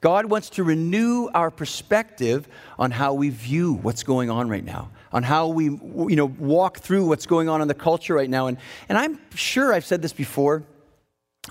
God 0.00 0.24
wants 0.24 0.48
to 0.50 0.64
renew 0.64 1.28
our 1.34 1.50
perspective 1.50 2.48
on 2.78 2.90
how 2.90 3.12
we 3.12 3.28
view 3.28 3.74
what's 3.74 4.02
going 4.02 4.30
on 4.30 4.48
right 4.48 4.64
now, 4.64 4.90
on 5.12 5.22
how 5.22 5.48
we 5.48 5.64
you 5.64 6.16
know, 6.16 6.24
walk 6.24 6.78
through 6.78 7.06
what's 7.06 7.26
going 7.26 7.50
on 7.50 7.60
in 7.60 7.68
the 7.68 7.74
culture 7.74 8.14
right 8.14 8.30
now. 8.30 8.46
And, 8.46 8.56
and 8.88 8.96
I'm 8.96 9.20
sure 9.34 9.74
I've 9.74 9.84
said 9.84 10.00
this 10.00 10.14
before, 10.14 10.62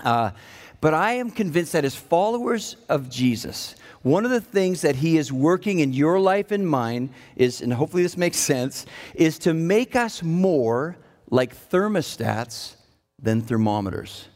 uh, 0.02 0.32
but 0.80 0.92
I 0.92 1.12
am 1.12 1.30
convinced 1.30 1.74
that 1.74 1.84
as 1.84 1.94
followers 1.94 2.74
of 2.88 3.08
Jesus, 3.08 3.76
one 4.02 4.24
of 4.24 4.32
the 4.32 4.40
things 4.40 4.80
that 4.80 4.96
he 4.96 5.18
is 5.18 5.32
working 5.32 5.78
in 5.78 5.92
your 5.92 6.18
life 6.18 6.50
and 6.50 6.68
mine 6.68 7.10
is, 7.36 7.60
and 7.60 7.72
hopefully 7.72 8.02
this 8.02 8.16
makes 8.16 8.38
sense, 8.54 8.86
is 9.14 9.38
to 9.40 9.54
make 9.54 9.94
us 9.94 10.20
more 10.20 10.96
like 11.30 11.54
thermostats 11.70 12.74
than 13.20 13.42
thermometers. 13.42 14.28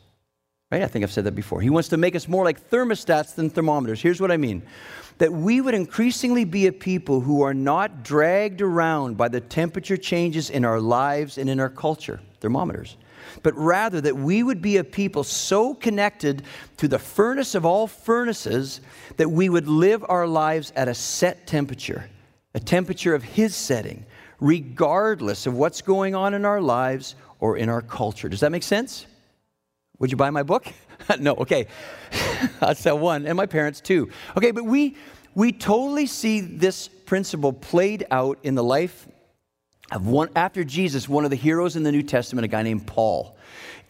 Right? 0.70 0.82
I 0.82 0.86
think 0.86 1.02
I've 1.02 1.12
said 1.12 1.24
that 1.24 1.34
before. 1.34 1.60
He 1.60 1.68
wants 1.68 1.90
to 1.90 1.98
make 1.98 2.16
us 2.16 2.26
more 2.26 2.44
like 2.44 2.70
thermostats 2.70 3.34
than 3.34 3.50
thermometers. 3.50 4.00
Here's 4.00 4.20
what 4.20 4.32
I 4.32 4.38
mean 4.38 4.62
that 5.18 5.30
we 5.30 5.60
would 5.60 5.74
increasingly 5.74 6.44
be 6.44 6.66
a 6.66 6.72
people 6.72 7.20
who 7.20 7.42
are 7.42 7.52
not 7.52 8.02
dragged 8.02 8.62
around 8.62 9.16
by 9.16 9.28
the 9.28 9.40
temperature 9.40 9.96
changes 9.96 10.48
in 10.48 10.64
our 10.64 10.80
lives 10.80 11.36
and 11.36 11.50
in 11.50 11.60
our 11.60 11.68
culture, 11.68 12.18
thermometers, 12.40 12.96
but 13.42 13.54
rather 13.54 14.00
that 14.00 14.16
we 14.16 14.42
would 14.42 14.62
be 14.62 14.78
a 14.78 14.84
people 14.84 15.22
so 15.22 15.74
connected 15.74 16.42
to 16.78 16.88
the 16.88 16.98
furnace 16.98 17.54
of 17.54 17.66
all 17.66 17.86
furnaces 17.86 18.80
that 19.18 19.30
we 19.30 19.50
would 19.50 19.68
live 19.68 20.04
our 20.08 20.26
lives 20.26 20.72
at 20.74 20.88
a 20.88 20.94
set 20.94 21.46
temperature, 21.46 22.08
a 22.54 22.60
temperature 22.60 23.14
of 23.14 23.22
His 23.22 23.54
setting, 23.54 24.06
regardless 24.40 25.46
of 25.46 25.54
what's 25.54 25.82
going 25.82 26.14
on 26.14 26.34
in 26.34 26.44
our 26.44 26.60
lives 26.60 27.14
or 27.42 27.56
in 27.56 27.68
our 27.68 27.82
culture. 27.82 28.28
Does 28.28 28.38
that 28.38 28.52
make 28.52 28.62
sense? 28.62 29.04
Would 29.98 30.12
you 30.12 30.16
buy 30.16 30.30
my 30.30 30.44
book? 30.44 30.64
no, 31.18 31.34
okay. 31.34 31.66
That's 32.60 32.78
sell 32.78 32.96
one. 32.96 33.26
And 33.26 33.36
my 33.36 33.46
parents 33.46 33.80
too. 33.80 34.10
Okay, 34.36 34.52
but 34.52 34.64
we, 34.64 34.96
we 35.34 35.50
totally 35.50 36.06
see 36.06 36.40
this 36.40 36.86
principle 36.86 37.52
played 37.52 38.06
out 38.12 38.38
in 38.44 38.54
the 38.54 38.62
life 38.62 39.08
of 39.90 40.06
one, 40.06 40.30
after 40.36 40.62
Jesus, 40.62 41.08
one 41.08 41.24
of 41.24 41.30
the 41.30 41.36
heroes 41.36 41.74
in 41.74 41.82
the 41.82 41.90
New 41.90 42.04
Testament, 42.04 42.44
a 42.44 42.48
guy 42.48 42.62
named 42.62 42.86
Paul. 42.86 43.36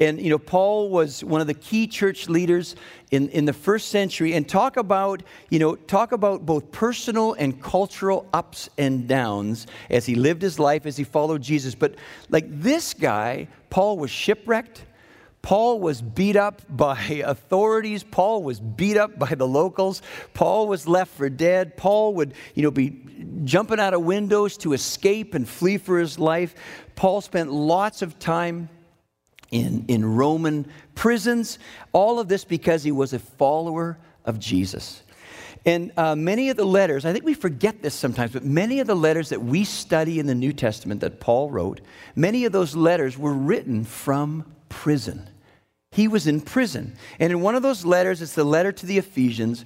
And, 0.02 0.20
you 0.20 0.30
know, 0.30 0.38
Paul 0.38 0.88
was 0.88 1.22
one 1.22 1.40
of 1.40 1.46
the 1.46 1.54
key 1.54 1.86
church 1.86 2.28
leaders 2.28 2.74
in, 3.12 3.28
in 3.28 3.44
the 3.44 3.52
first 3.52 3.88
century. 3.88 4.34
And 4.34 4.48
talk 4.48 4.76
about, 4.76 5.22
you 5.48 5.60
know, 5.60 5.76
talk 5.76 6.10
about 6.10 6.44
both 6.44 6.72
personal 6.72 7.34
and 7.34 7.62
cultural 7.62 8.28
ups 8.32 8.68
and 8.76 9.06
downs 9.06 9.68
as 9.90 10.04
he 10.04 10.16
lived 10.16 10.42
his 10.42 10.58
life, 10.58 10.86
as 10.86 10.96
he 10.96 11.04
followed 11.04 11.40
Jesus. 11.40 11.76
But, 11.76 11.94
like, 12.30 12.46
this 12.48 12.94
guy, 12.94 13.46
Paul 13.70 13.96
was 13.96 14.10
shipwrecked. 14.10 14.84
Paul 15.40 15.78
was 15.78 16.02
beat 16.02 16.34
up 16.34 16.62
by 16.68 16.98
authorities. 17.24 18.02
Paul 18.02 18.42
was 18.42 18.58
beat 18.58 18.96
up 18.96 19.20
by 19.20 19.36
the 19.36 19.46
locals. 19.46 20.02
Paul 20.34 20.66
was 20.66 20.88
left 20.88 21.14
for 21.14 21.30
dead. 21.30 21.76
Paul 21.76 22.14
would, 22.14 22.34
you 22.56 22.64
know, 22.64 22.72
be 22.72 23.00
jumping 23.44 23.78
out 23.78 23.94
of 23.94 24.02
windows 24.02 24.56
to 24.58 24.72
escape 24.72 25.34
and 25.34 25.48
flee 25.48 25.78
for 25.78 26.00
his 26.00 26.18
life. 26.18 26.56
Paul 26.96 27.20
spent 27.20 27.52
lots 27.52 28.02
of 28.02 28.18
time 28.18 28.68
in, 29.52 29.84
in 29.86 30.16
Roman 30.16 30.66
prisons. 30.96 31.60
All 31.92 32.18
of 32.18 32.26
this 32.26 32.44
because 32.44 32.82
he 32.82 32.90
was 32.90 33.12
a 33.12 33.20
follower 33.20 33.98
of 34.24 34.40
Jesus. 34.40 35.02
And 35.64 35.92
uh, 35.96 36.16
many 36.16 36.50
of 36.50 36.56
the 36.56 36.64
letters, 36.64 37.04
I 37.04 37.12
think 37.12 37.24
we 37.24 37.34
forget 37.34 37.82
this 37.82 37.94
sometimes, 37.94 38.32
but 38.32 38.44
many 38.44 38.80
of 38.80 38.88
the 38.88 38.96
letters 38.96 39.28
that 39.28 39.42
we 39.42 39.62
study 39.62 40.18
in 40.18 40.26
the 40.26 40.34
New 40.34 40.52
Testament 40.52 41.00
that 41.02 41.20
Paul 41.20 41.50
wrote, 41.50 41.80
many 42.16 42.44
of 42.44 42.52
those 42.52 42.74
letters 42.74 43.16
were 43.16 43.32
written 43.32 43.84
from 43.84 44.44
prison. 44.68 45.28
He 45.92 46.08
was 46.08 46.26
in 46.26 46.40
prison. 46.40 46.96
And 47.20 47.30
in 47.30 47.42
one 47.42 47.54
of 47.54 47.62
those 47.62 47.84
letters, 47.84 48.22
it's 48.22 48.34
the 48.34 48.42
letter 48.42 48.72
to 48.72 48.86
the 48.86 48.98
Ephesians, 48.98 49.64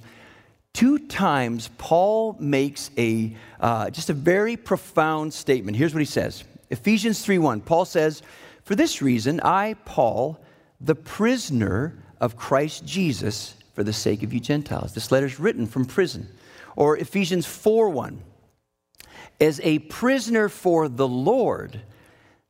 two 0.73 0.99
times 0.99 1.71
Paul 1.79 2.35
makes 2.39 2.91
a 2.97 3.35
uh, 3.59 3.89
just 3.89 4.11
a 4.11 4.13
very 4.13 4.55
profound 4.57 5.33
statement. 5.33 5.77
Here's 5.77 5.93
what 5.93 6.01
he 6.01 6.05
says 6.05 6.43
Ephesians 6.69 7.25
3:1. 7.25 7.65
Paul 7.65 7.85
says, 7.85 8.21
for 8.67 8.75
this 8.75 9.01
reason, 9.01 9.39
I, 9.39 9.75
Paul, 9.85 10.37
the 10.81 10.93
prisoner 10.93 12.03
of 12.19 12.35
Christ 12.35 12.85
Jesus, 12.85 13.55
for 13.73 13.81
the 13.81 13.93
sake 13.93 14.23
of 14.23 14.33
you 14.33 14.41
Gentiles. 14.41 14.93
This 14.93 15.09
letter 15.09 15.25
is 15.25 15.39
written 15.39 15.65
from 15.67 15.85
prison. 15.85 16.27
Or 16.75 16.97
Ephesians 16.97 17.45
4 17.45 17.87
1. 17.87 18.21
As 19.39 19.61
a 19.63 19.79
prisoner 19.79 20.49
for 20.49 20.89
the 20.89 21.07
Lord, 21.07 21.79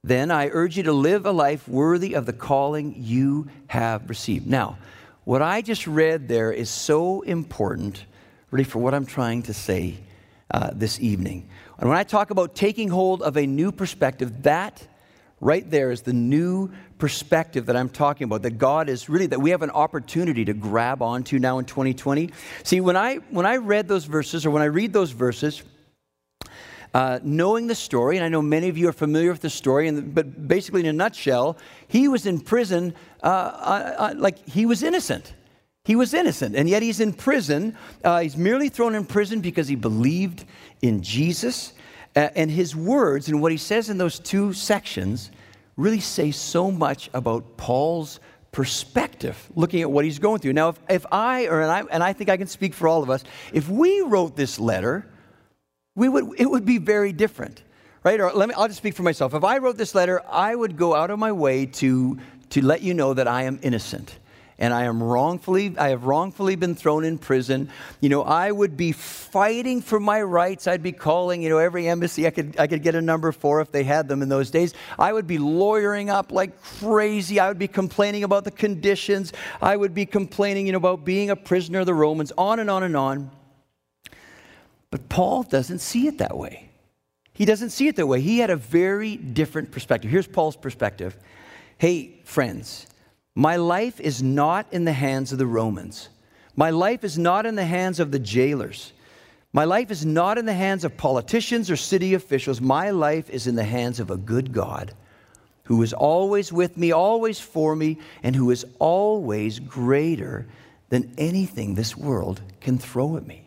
then 0.04 0.32
I 0.32 0.50
urge 0.52 0.76
you 0.76 0.82
to 0.84 0.92
live 0.92 1.28
a 1.28 1.32
life 1.32 1.68
worthy 1.68 2.16
of 2.16 2.26
the 2.26 2.34
calling 2.34 2.96
you 2.98 3.50
have 3.68 4.10
received. 4.10 4.48
Now, 4.48 4.80
what 5.24 5.44
I 5.44 5.62
just 5.62 5.86
read 5.86 6.28
there 6.28 6.52
is 6.52 6.72
so 6.72 7.22
important, 7.22 8.06
really, 8.50 8.64
for 8.64 8.80
what 8.80 8.96
I'm 8.96 9.06
trying 9.06 9.44
to 9.44 9.54
say 9.54 10.00
uh, 10.50 10.72
this 10.74 11.00
evening. 11.00 11.48
And 11.78 11.88
when 11.88 11.98
I 12.00 12.04
talk 12.04 12.32
about 12.32 12.56
taking 12.56 12.90
hold 12.90 13.22
of 13.22 13.38
a 13.38 13.46
new 13.46 13.72
perspective, 13.72 14.42
that 14.42 14.88
Right 15.40 15.70
there 15.70 15.92
is 15.92 16.02
the 16.02 16.14
new 16.14 16.72
perspective 16.98 17.68
that 17.68 17.76
I'm 17.76 17.90
talking 17.90 18.26
about, 18.26 18.42
that 18.42 18.58
God 18.58 18.90
is 18.90 19.08
really, 19.08 19.28
that 19.28 19.40
we 19.40 19.52
have 19.52 19.62
an 19.62 19.70
opportunity 19.70 20.44
to 20.46 20.54
grab 20.54 21.02
onto 21.04 21.38
now 21.38 21.60
in 21.60 21.66
2020. 21.66 22.32
See, 22.64 22.82
when 22.82 22.98
I, 22.98 23.16
when 23.30 23.46
I 23.46 23.58
read 23.58 23.88
those 23.88 24.06
verses, 24.06 24.46
or 24.46 24.50
when 24.50 24.64
I 24.64 24.66
read 24.66 24.94
those 24.94 25.12
verses, 25.12 25.62
uh, 26.94 27.20
knowing 27.22 27.68
the 27.68 27.76
story, 27.76 28.18
and 28.18 28.26
I 28.26 28.30
know 28.30 28.42
many 28.42 28.70
of 28.70 28.78
you 28.78 28.90
are 28.90 28.94
familiar 28.94 29.30
with 29.30 29.42
the 29.42 29.50
story, 29.50 29.88
and, 29.88 30.16
but 30.16 30.48
basically, 30.48 30.80
in 30.80 30.88
a 30.88 30.94
nutshell, 30.94 31.58
he 31.88 32.08
was 32.08 32.26
in 32.26 32.40
prison 32.40 32.96
uh, 33.22 33.26
uh, 33.26 33.96
uh 33.98 34.14
like 34.18 34.48
he 34.48 34.66
was 34.66 34.82
innocent. 34.82 35.34
He 35.86 35.96
was 35.96 36.14
innocent, 36.14 36.56
and 36.56 36.68
yet 36.68 36.82
he's 36.82 37.00
in 37.00 37.14
prison. 37.14 37.78
Uh, 38.04 38.22
he's 38.22 38.36
merely 38.36 38.70
thrown 38.70 38.96
in 38.96 39.06
prison 39.06 39.42
because 39.42 39.68
he 39.68 39.76
believed 39.76 40.46
in 40.82 41.02
Jesus. 41.02 41.74
Uh, 42.18 42.32
and 42.36 42.50
his 42.50 42.76
words 42.76 43.28
and 43.28 43.40
what 43.44 43.52
he 43.52 43.60
says 43.60 43.92
in 43.92 44.00
those 44.00 44.18
two 44.18 44.52
sections 44.52 45.30
really 45.76 46.00
say 46.00 46.32
so 46.32 46.72
much 46.72 47.12
about 47.14 47.58
Paul's 47.58 48.20
perspective, 48.52 49.38
looking 49.54 49.84
at 49.84 49.92
what 49.92 50.04
he's 50.04 50.18
going 50.18 50.40
through. 50.40 50.54
Now, 50.54 50.70
if, 50.70 50.80
if 50.90 51.06
I, 51.12 51.46
or 51.46 51.62
and 51.62 51.70
I, 51.70 51.84
and 51.92 52.04
I 52.04 52.14
think 52.14 52.32
I 52.32 52.38
can 52.38 52.48
speak 52.48 52.74
for 52.74 52.88
all 52.88 53.04
of 53.04 53.12
us, 53.12 53.24
if 53.54 53.70
we 53.70 54.02
wrote 54.02 54.36
this 54.36 54.60
letter, 54.60 55.06
we 55.94 56.10
would, 56.10 56.40
it 56.40 56.50
would 56.50 56.66
be 56.66 56.80
very 56.80 57.14
different, 57.14 57.62
right? 58.04 58.20
Or 58.20 58.32
let 58.34 58.50
me, 58.50 58.56
I'll 58.56 58.68
just 58.68 58.80
speak 58.80 58.96
for 58.96 59.04
myself. 59.04 59.36
If 59.36 59.44
I 59.44 59.60
wrote 59.60 59.78
this 59.78 59.94
letter, 59.94 60.24
I 60.28 60.56
would 60.56 60.76
go 60.76 60.96
out 60.96 61.12
of 61.12 61.20
my 61.20 61.32
way 61.32 61.68
to, 61.68 62.18
to 62.50 62.66
let 62.66 62.82
you 62.82 62.96
know 62.96 63.14
that 63.14 63.28
I 63.28 63.44
am 63.44 63.60
innocent 63.62 64.18
and 64.60 64.74
I 64.74 64.86
am 64.86 65.04
wrongfully, 65.04 65.76
I 65.78 65.90
have 65.90 66.06
wrongfully 66.06 66.56
been 66.56 66.74
thrown 66.74 67.06
in 67.06 67.20
prison. 67.20 67.70
You 68.02 68.10
know, 68.10 68.24
I 68.24 68.52
would 68.52 68.76
be 68.76 68.92
fighting 68.92 69.82
for 69.82 70.00
my 70.00 70.22
rights. 70.22 70.66
I'd 70.66 70.82
be 70.82 70.92
calling, 70.92 71.44
you 71.44 71.50
know, 71.50 71.60
every 71.60 71.88
embassy 71.88 72.26
I 72.26 72.32
could, 72.32 72.60
I 72.60 72.66
could 72.66 72.82
get 72.82 72.96
a 72.96 73.02
number 73.02 73.32
for 73.32 73.62
if 73.62 73.72
they 73.72 73.84
had 73.84 74.08
them 74.08 74.24
in 74.24 74.30
those 74.30 74.50
days. 74.50 74.74
I 74.98 75.14
would 75.14 75.28
be 75.28 75.38
lawyering 75.38 76.10
up 76.10 76.32
like 76.32 76.60
crazy. 76.62 77.40
I 77.40 77.48
would 77.48 77.60
be 77.60 77.68
complaining 77.68 78.24
about 78.24 78.46
the 78.46 78.52
conditions. 78.52 79.32
I 79.62 79.78
would 79.78 79.94
be 79.94 80.08
complaining, 80.08 80.66
you 80.66 80.72
know, 80.72 80.80
about 80.80 81.06
being 81.06 81.30
a 81.30 81.36
prisoner 81.36 81.82
of 81.82 81.86
the 81.86 81.94
Romans, 81.94 82.32
on 82.36 82.60
and 82.60 82.70
on 82.70 82.82
and 82.82 82.98
on. 82.98 83.30
But 84.90 85.08
Paul 85.08 85.44
doesn't 85.44 85.80
see 85.80 86.08
it 86.08 86.18
that 86.18 86.36
way. 86.36 86.70
He 87.34 87.46
doesn't 87.46 87.70
see 87.70 87.88
it 87.88 87.96
that 87.98 88.08
way. 88.08 88.22
He 88.22 88.40
had 88.40 88.50
a 88.50 88.56
very 88.56 89.18
different 89.18 89.70
perspective. 89.70 90.10
Here's 90.10 90.26
Paul's 90.26 90.56
perspective. 90.56 91.16
Hey, 91.78 92.22
friends, 92.24 92.88
my 93.38 93.58
life 93.58 94.00
is 94.00 94.24
not 94.24 94.66
in 94.72 94.84
the 94.84 94.92
hands 94.92 95.32
of 95.32 95.38
the 95.38 95.46
Romans. 95.46 96.10
My 96.56 96.72
life 96.72 97.04
is 97.04 97.20
not 97.20 97.46
in 97.46 97.54
the 97.54 97.68
hands 97.68 98.00
of 98.00 98.12
the 98.12 98.18
jailers. 98.18 98.94
My 99.54 99.64
life 99.64 99.92
is 99.92 100.04
not 100.04 100.40
in 100.40 100.48
the 100.48 100.56
hands 100.56 100.84
of 100.84 100.98
politicians 100.98 101.70
or 101.70 101.76
city 101.76 102.16
officials. 102.16 102.60
My 102.60 102.90
life 102.90 103.30
is 103.30 103.46
in 103.46 103.54
the 103.54 103.64
hands 103.64 104.00
of 104.00 104.10
a 104.10 104.18
good 104.18 104.54
God 104.54 104.92
who 105.66 105.84
is 105.84 105.94
always 105.94 106.52
with 106.52 106.78
me, 106.78 106.92
always 106.92 107.40
for 107.40 107.76
me, 107.76 108.00
and 108.24 108.36
who 108.36 108.50
is 108.50 108.66
always 108.80 109.60
greater 109.60 110.48
than 110.90 111.14
anything 111.20 111.76
this 111.76 111.96
world 111.96 112.42
can 112.60 112.80
throw 112.80 113.18
at 113.18 113.28
me. 113.28 113.44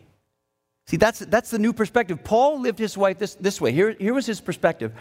See, 0.87 0.95
that's, 0.95 1.19
that's 1.19 1.51
the 1.51 1.59
new 1.59 1.73
perspective. 1.73 2.23
Paul 2.23 2.61
lived 2.61 2.79
his 2.79 2.95
life 2.95 3.19
this, 3.19 3.35
this 3.35 3.59
way. 3.59 3.73
Here, 3.73 3.91
here 3.99 4.13
was 4.13 4.25
his 4.25 4.39
perspective. 4.39 4.93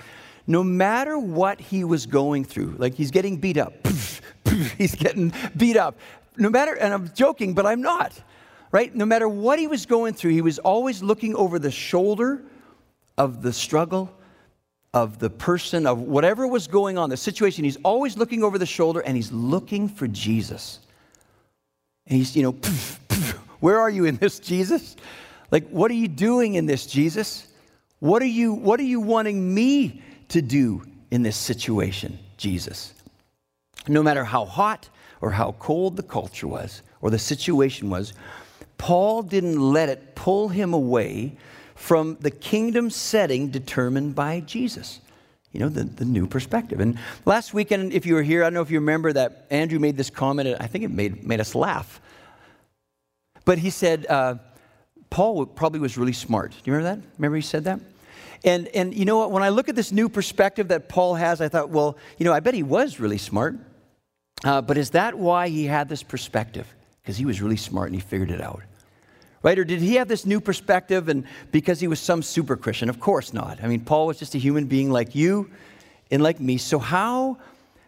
No 0.50 0.64
matter 0.64 1.16
what 1.16 1.60
he 1.60 1.84
was 1.84 2.06
going 2.06 2.44
through, 2.44 2.74
like 2.76 2.94
he's 2.94 3.12
getting 3.12 3.36
beat 3.36 3.56
up, 3.56 3.72
he's 4.78 4.96
getting 4.96 5.32
beat 5.56 5.76
up. 5.76 5.96
No 6.36 6.50
matter, 6.50 6.74
and 6.74 6.92
I'm 6.92 7.14
joking, 7.14 7.54
but 7.54 7.66
I'm 7.66 7.80
not, 7.80 8.20
right? 8.72 8.92
No 8.92 9.04
matter 9.04 9.28
what 9.28 9.60
he 9.60 9.68
was 9.68 9.86
going 9.86 10.12
through, 10.12 10.32
he 10.32 10.40
was 10.40 10.58
always 10.58 11.04
looking 11.04 11.36
over 11.36 11.60
the 11.60 11.70
shoulder 11.70 12.42
of 13.16 13.42
the 13.42 13.52
struggle, 13.52 14.10
of 14.92 15.20
the 15.20 15.30
person, 15.30 15.86
of 15.86 16.00
whatever 16.00 16.48
was 16.48 16.66
going 16.66 16.98
on, 16.98 17.10
the 17.10 17.16
situation. 17.16 17.62
He's 17.62 17.78
always 17.84 18.16
looking 18.16 18.42
over 18.42 18.58
the 18.58 18.66
shoulder 18.66 18.98
and 18.98 19.14
he's 19.14 19.30
looking 19.30 19.88
for 19.88 20.08
Jesus. 20.08 20.80
And 22.08 22.18
he's, 22.18 22.34
you 22.34 22.42
know, 22.42 22.52
where 23.60 23.78
are 23.78 23.90
you 23.90 24.04
in 24.04 24.16
this, 24.16 24.40
Jesus? 24.40 24.96
Like, 25.52 25.68
what 25.68 25.92
are 25.92 25.94
you 25.94 26.08
doing 26.08 26.54
in 26.54 26.66
this, 26.66 26.86
Jesus? 26.86 27.46
What 28.00 28.20
are 28.20 28.26
you, 28.26 28.52
what 28.52 28.80
are 28.80 28.84
you 28.84 28.98
wanting 28.98 29.54
me 29.54 30.02
to 30.30 30.42
do 30.42 30.82
in 31.10 31.22
this 31.22 31.36
situation, 31.36 32.18
Jesus? 32.36 32.94
no 33.88 34.02
matter 34.02 34.24
how 34.24 34.44
hot 34.44 34.88
or 35.20 35.30
how 35.30 35.52
cold 35.58 35.96
the 35.96 36.02
culture 36.02 36.46
was 36.46 36.82
or 37.00 37.10
the 37.10 37.18
situation 37.18 37.90
was, 37.90 38.12
Paul 38.78 39.22
didn't 39.22 39.60
let 39.60 39.88
it 39.88 40.14
pull 40.14 40.48
him 40.48 40.72
away 40.72 41.36
from 41.74 42.16
the 42.20 42.30
kingdom 42.30 42.90
setting 42.90 43.48
determined 43.48 44.14
by 44.14 44.40
Jesus. 44.40 45.00
You 45.52 45.60
know, 45.60 45.68
the, 45.68 45.84
the 45.84 46.04
new 46.04 46.26
perspective. 46.26 46.78
And 46.80 46.98
last 47.24 47.52
weekend, 47.52 47.92
if 47.92 48.06
you 48.06 48.14
were 48.14 48.22
here, 48.22 48.42
I 48.42 48.46
don't 48.46 48.54
know 48.54 48.62
if 48.62 48.70
you 48.70 48.78
remember 48.78 49.12
that 49.12 49.46
Andrew 49.50 49.78
made 49.78 49.96
this 49.96 50.10
comment. 50.10 50.56
I 50.60 50.66
think 50.66 50.84
it 50.84 50.90
made, 50.90 51.26
made 51.26 51.40
us 51.40 51.54
laugh. 51.54 52.00
But 53.44 53.58
he 53.58 53.70
said, 53.70 54.06
uh, 54.08 54.36
Paul 55.08 55.46
probably 55.46 55.80
was 55.80 55.98
really 55.98 56.12
smart. 56.12 56.52
Do 56.52 56.58
you 56.64 56.72
remember 56.72 57.00
that? 57.00 57.08
Remember 57.18 57.36
he 57.36 57.42
said 57.42 57.64
that? 57.64 57.80
And, 58.44 58.68
and 58.68 58.94
you 58.94 59.04
know 59.04 59.18
what? 59.18 59.30
When 59.30 59.42
I 59.42 59.50
look 59.50 59.68
at 59.68 59.76
this 59.76 59.92
new 59.92 60.08
perspective 60.08 60.68
that 60.68 60.88
Paul 60.88 61.14
has, 61.14 61.40
I 61.40 61.48
thought, 61.48 61.70
well, 61.70 61.98
you 62.18 62.24
know, 62.24 62.32
I 62.32 62.40
bet 62.40 62.54
he 62.54 62.62
was 62.62 62.98
really 62.98 63.18
smart. 63.18 63.56
Uh, 64.42 64.62
but 64.62 64.78
is 64.78 64.90
that 64.90 65.18
why 65.18 65.48
he 65.48 65.66
had 65.66 65.88
this 65.88 66.02
perspective? 66.02 66.66
Because 67.02 67.18
he 67.18 67.26
was 67.26 67.42
really 67.42 67.56
smart 67.56 67.88
and 67.88 67.94
he 67.94 68.00
figured 68.00 68.30
it 68.30 68.40
out. 68.40 68.62
Right? 69.42 69.58
Or 69.58 69.64
did 69.64 69.80
he 69.80 69.94
have 69.94 70.08
this 70.08 70.26
new 70.26 70.40
perspective 70.40 71.08
and 71.08 71.24
because 71.50 71.80
he 71.80 71.88
was 71.88 72.00
some 72.00 72.22
super 72.22 72.56
Christian? 72.56 72.88
Of 72.88 73.00
course 73.00 73.32
not. 73.32 73.62
I 73.62 73.68
mean, 73.68 73.80
Paul 73.80 74.06
was 74.06 74.18
just 74.18 74.34
a 74.34 74.38
human 74.38 74.66
being 74.66 74.90
like 74.90 75.14
you 75.14 75.50
and 76.10 76.22
like 76.22 76.40
me. 76.40 76.58
So, 76.58 76.78
how, 76.78 77.38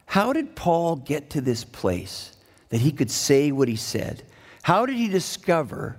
how 0.06 0.32
did 0.32 0.54
Paul 0.54 0.96
get 0.96 1.30
to 1.30 1.40
this 1.40 1.64
place 1.64 2.36
that 2.70 2.80
he 2.80 2.90
could 2.90 3.10
say 3.10 3.52
what 3.52 3.68
he 3.68 3.76
said? 3.76 4.22
How 4.62 4.86
did 4.86 4.96
he 4.96 5.08
discover 5.08 5.96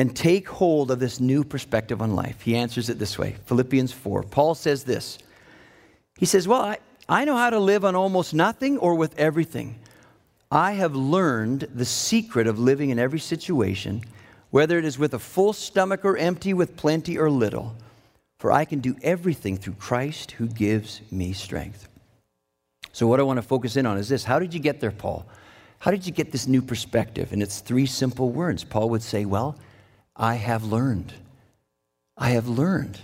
and 0.00 0.16
take 0.16 0.48
hold 0.48 0.90
of 0.90 0.98
this 0.98 1.20
new 1.20 1.44
perspective 1.44 2.00
on 2.00 2.16
life? 2.16 2.40
He 2.40 2.56
answers 2.56 2.88
it 2.88 2.98
this 2.98 3.18
way 3.18 3.36
Philippians 3.44 3.92
4. 3.92 4.22
Paul 4.22 4.54
says 4.54 4.84
this 4.84 5.18
He 6.18 6.24
says, 6.24 6.48
Well, 6.48 6.62
I, 6.62 6.78
I 7.06 7.26
know 7.26 7.36
how 7.36 7.50
to 7.50 7.60
live 7.60 7.84
on 7.84 7.94
almost 7.94 8.32
nothing 8.32 8.78
or 8.78 8.94
with 8.94 9.16
everything. 9.18 9.78
I 10.50 10.72
have 10.72 10.96
learned 10.96 11.68
the 11.74 11.84
secret 11.84 12.46
of 12.46 12.58
living 12.58 12.88
in 12.88 12.98
every 12.98 13.20
situation, 13.20 14.02
whether 14.48 14.78
it 14.78 14.86
is 14.86 14.98
with 14.98 15.12
a 15.12 15.18
full 15.18 15.52
stomach 15.52 16.02
or 16.02 16.16
empty, 16.16 16.54
with 16.54 16.78
plenty 16.78 17.18
or 17.18 17.30
little. 17.30 17.76
For 18.38 18.50
I 18.50 18.64
can 18.64 18.80
do 18.80 18.96
everything 19.02 19.58
through 19.58 19.74
Christ 19.74 20.32
who 20.32 20.46
gives 20.46 21.02
me 21.10 21.34
strength. 21.34 21.88
So, 22.92 23.06
what 23.06 23.20
I 23.20 23.22
want 23.22 23.36
to 23.36 23.42
focus 23.42 23.76
in 23.76 23.84
on 23.84 23.98
is 23.98 24.08
this 24.08 24.24
How 24.24 24.38
did 24.38 24.54
you 24.54 24.60
get 24.60 24.80
there, 24.80 24.92
Paul? 24.92 25.26
How 25.78 25.90
did 25.90 26.06
you 26.06 26.12
get 26.12 26.32
this 26.32 26.46
new 26.46 26.62
perspective? 26.62 27.34
And 27.34 27.42
it's 27.42 27.60
three 27.60 27.84
simple 27.84 28.30
words. 28.30 28.64
Paul 28.64 28.88
would 28.88 29.02
say, 29.02 29.26
Well, 29.26 29.58
I 30.20 30.34
have 30.34 30.64
learned. 30.64 31.14
I 32.16 32.30
have 32.30 32.46
learned. 32.46 33.00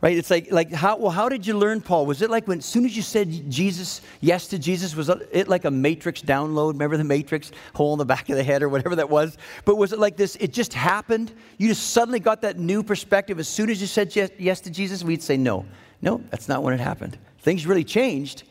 Right? 0.00 0.16
It's 0.16 0.30
like, 0.30 0.52
like 0.52 0.70
how, 0.70 0.98
well, 0.98 1.10
how 1.10 1.28
did 1.28 1.46
you 1.46 1.56
learn, 1.56 1.80
Paul? 1.80 2.06
Was 2.06 2.22
it 2.22 2.30
like 2.30 2.46
when, 2.46 2.58
as 2.58 2.66
soon 2.66 2.84
as 2.84 2.94
you 2.94 3.02
said 3.02 3.50
Jesus, 3.50 4.02
yes 4.20 4.46
to 4.48 4.58
Jesus, 4.58 4.94
was 4.94 5.08
it 5.08 5.48
like 5.48 5.64
a 5.64 5.70
matrix 5.70 6.22
download? 6.22 6.74
Remember 6.74 6.96
the 6.96 7.04
matrix 7.04 7.50
hole 7.74 7.94
in 7.94 7.98
the 7.98 8.04
back 8.04 8.28
of 8.28 8.36
the 8.36 8.44
head 8.44 8.62
or 8.62 8.68
whatever 8.68 8.94
that 8.96 9.10
was? 9.10 9.36
But 9.64 9.76
was 9.76 9.92
it 9.92 9.98
like 9.98 10.16
this, 10.16 10.36
it 10.36 10.52
just 10.52 10.74
happened? 10.74 11.32
You 11.58 11.68
just 11.68 11.90
suddenly 11.90 12.20
got 12.20 12.42
that 12.42 12.58
new 12.58 12.82
perspective. 12.82 13.40
As 13.40 13.48
soon 13.48 13.68
as 13.68 13.80
you 13.80 13.88
said 13.88 14.14
yes, 14.14 14.30
yes 14.38 14.60
to 14.60 14.70
Jesus, 14.70 15.02
we'd 15.02 15.22
say 15.22 15.36
no. 15.36 15.64
No, 16.02 16.22
that's 16.30 16.48
not 16.48 16.62
when 16.62 16.74
it 16.74 16.80
happened. 16.80 17.18
Things 17.38 17.66
really 17.66 17.84
changed, 17.84 18.44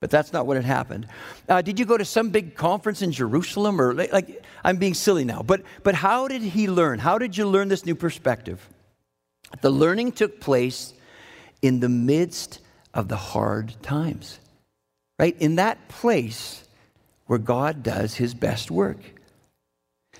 but 0.00 0.10
that's 0.10 0.32
not 0.32 0.46
what 0.46 0.56
had 0.56 0.64
happened. 0.64 1.06
Uh, 1.48 1.62
did 1.62 1.78
you 1.78 1.84
go 1.84 1.96
to 1.96 2.04
some 2.04 2.30
big 2.30 2.54
conference 2.54 3.02
in 3.02 3.10
Jerusalem 3.12 3.80
or 3.80 3.94
like, 3.94 4.44
I'm 4.64 4.76
being 4.76 4.94
silly 4.94 5.24
now, 5.24 5.42
but 5.42 5.62
but 5.82 5.94
how 5.94 6.28
did 6.28 6.42
he 6.42 6.68
learn? 6.68 6.98
How 6.98 7.18
did 7.18 7.36
you 7.36 7.46
learn 7.46 7.68
this 7.68 7.84
new 7.84 7.94
perspective? 7.94 8.66
The 9.60 9.70
learning 9.70 10.12
took 10.12 10.40
place 10.40 10.94
in 11.62 11.80
the 11.80 11.88
midst 11.88 12.60
of 12.94 13.08
the 13.08 13.16
hard 13.16 13.74
times. 13.82 14.38
Right? 15.18 15.36
In 15.40 15.56
that 15.56 15.88
place 15.88 16.64
where 17.26 17.38
God 17.38 17.82
does 17.82 18.14
his 18.14 18.34
best 18.34 18.70
work. 18.70 18.98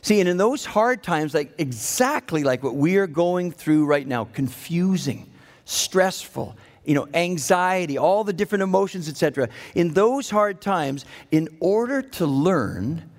See, 0.03 0.21
and 0.21 0.29
in 0.29 0.37
those 0.37 0.65
hard 0.65 1.03
times, 1.03 1.35
like 1.35 1.53
exactly 1.59 2.43
like 2.43 2.63
what 2.63 2.75
we 2.75 2.97
are 2.97 3.07
going 3.07 3.53
through 3.53 3.87
right 3.87 4.07
now, 4.07 4.25
confusing, 4.25 5.31
stressful, 5.65 6.57
you 6.89 6.95
know, 6.95 7.07
anxiety, 7.13 7.99
all 7.99 8.25
the 8.25 8.33
different 8.33 8.63
emotions, 8.63 9.11
etc. 9.11 9.51
In 9.75 9.93
those 9.93 10.31
hard 10.31 10.63
times, 10.63 11.05
in 11.31 11.51
order 11.61 12.01
to 12.01 12.27
learn, 12.27 13.11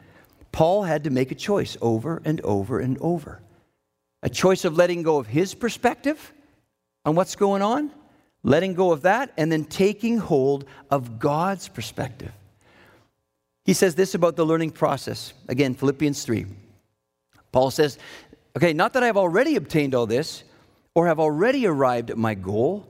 Paul 0.51 0.81
had 0.81 1.03
to 1.03 1.11
make 1.11 1.31
a 1.31 1.35
choice 1.35 1.77
over 1.79 2.19
and 2.25 2.41
over 2.41 2.79
and 2.79 2.97
over. 2.99 3.39
A 4.23 4.29
choice 4.29 4.65
of 4.65 4.75
letting 4.75 5.03
go 5.03 5.17
of 5.17 5.27
his 5.27 5.53
perspective 5.53 6.33
on 7.05 7.13
what's 7.13 7.35
going 7.35 7.61
on, 7.61 7.91
letting 8.41 8.73
go 8.73 8.91
of 8.91 9.03
that, 9.03 9.31
and 9.38 9.51
then 9.51 9.65
taking 9.65 10.17
hold 10.17 10.65
of 10.89 11.19
God's 11.19 11.67
perspective. 11.67 12.31
He 13.65 13.75
says 13.75 13.93
this 13.93 14.15
about 14.15 14.35
the 14.35 14.47
learning 14.47 14.71
process. 14.71 15.33
Again, 15.47 15.75
Philippians 15.75 16.23
3. 16.25 16.47
Paul 17.51 17.69
says, 17.69 17.99
Okay, 18.57 18.73
not 18.73 18.93
that 18.93 19.03
I 19.03 19.05
have 19.05 19.17
already 19.17 19.57
obtained 19.57 19.93
all 19.93 20.07
this 20.07 20.43
or 20.95 21.05
have 21.05 21.19
already 21.19 21.67
arrived 21.67 22.09
at 22.09 22.17
my 22.17 22.33
goal 22.33 22.88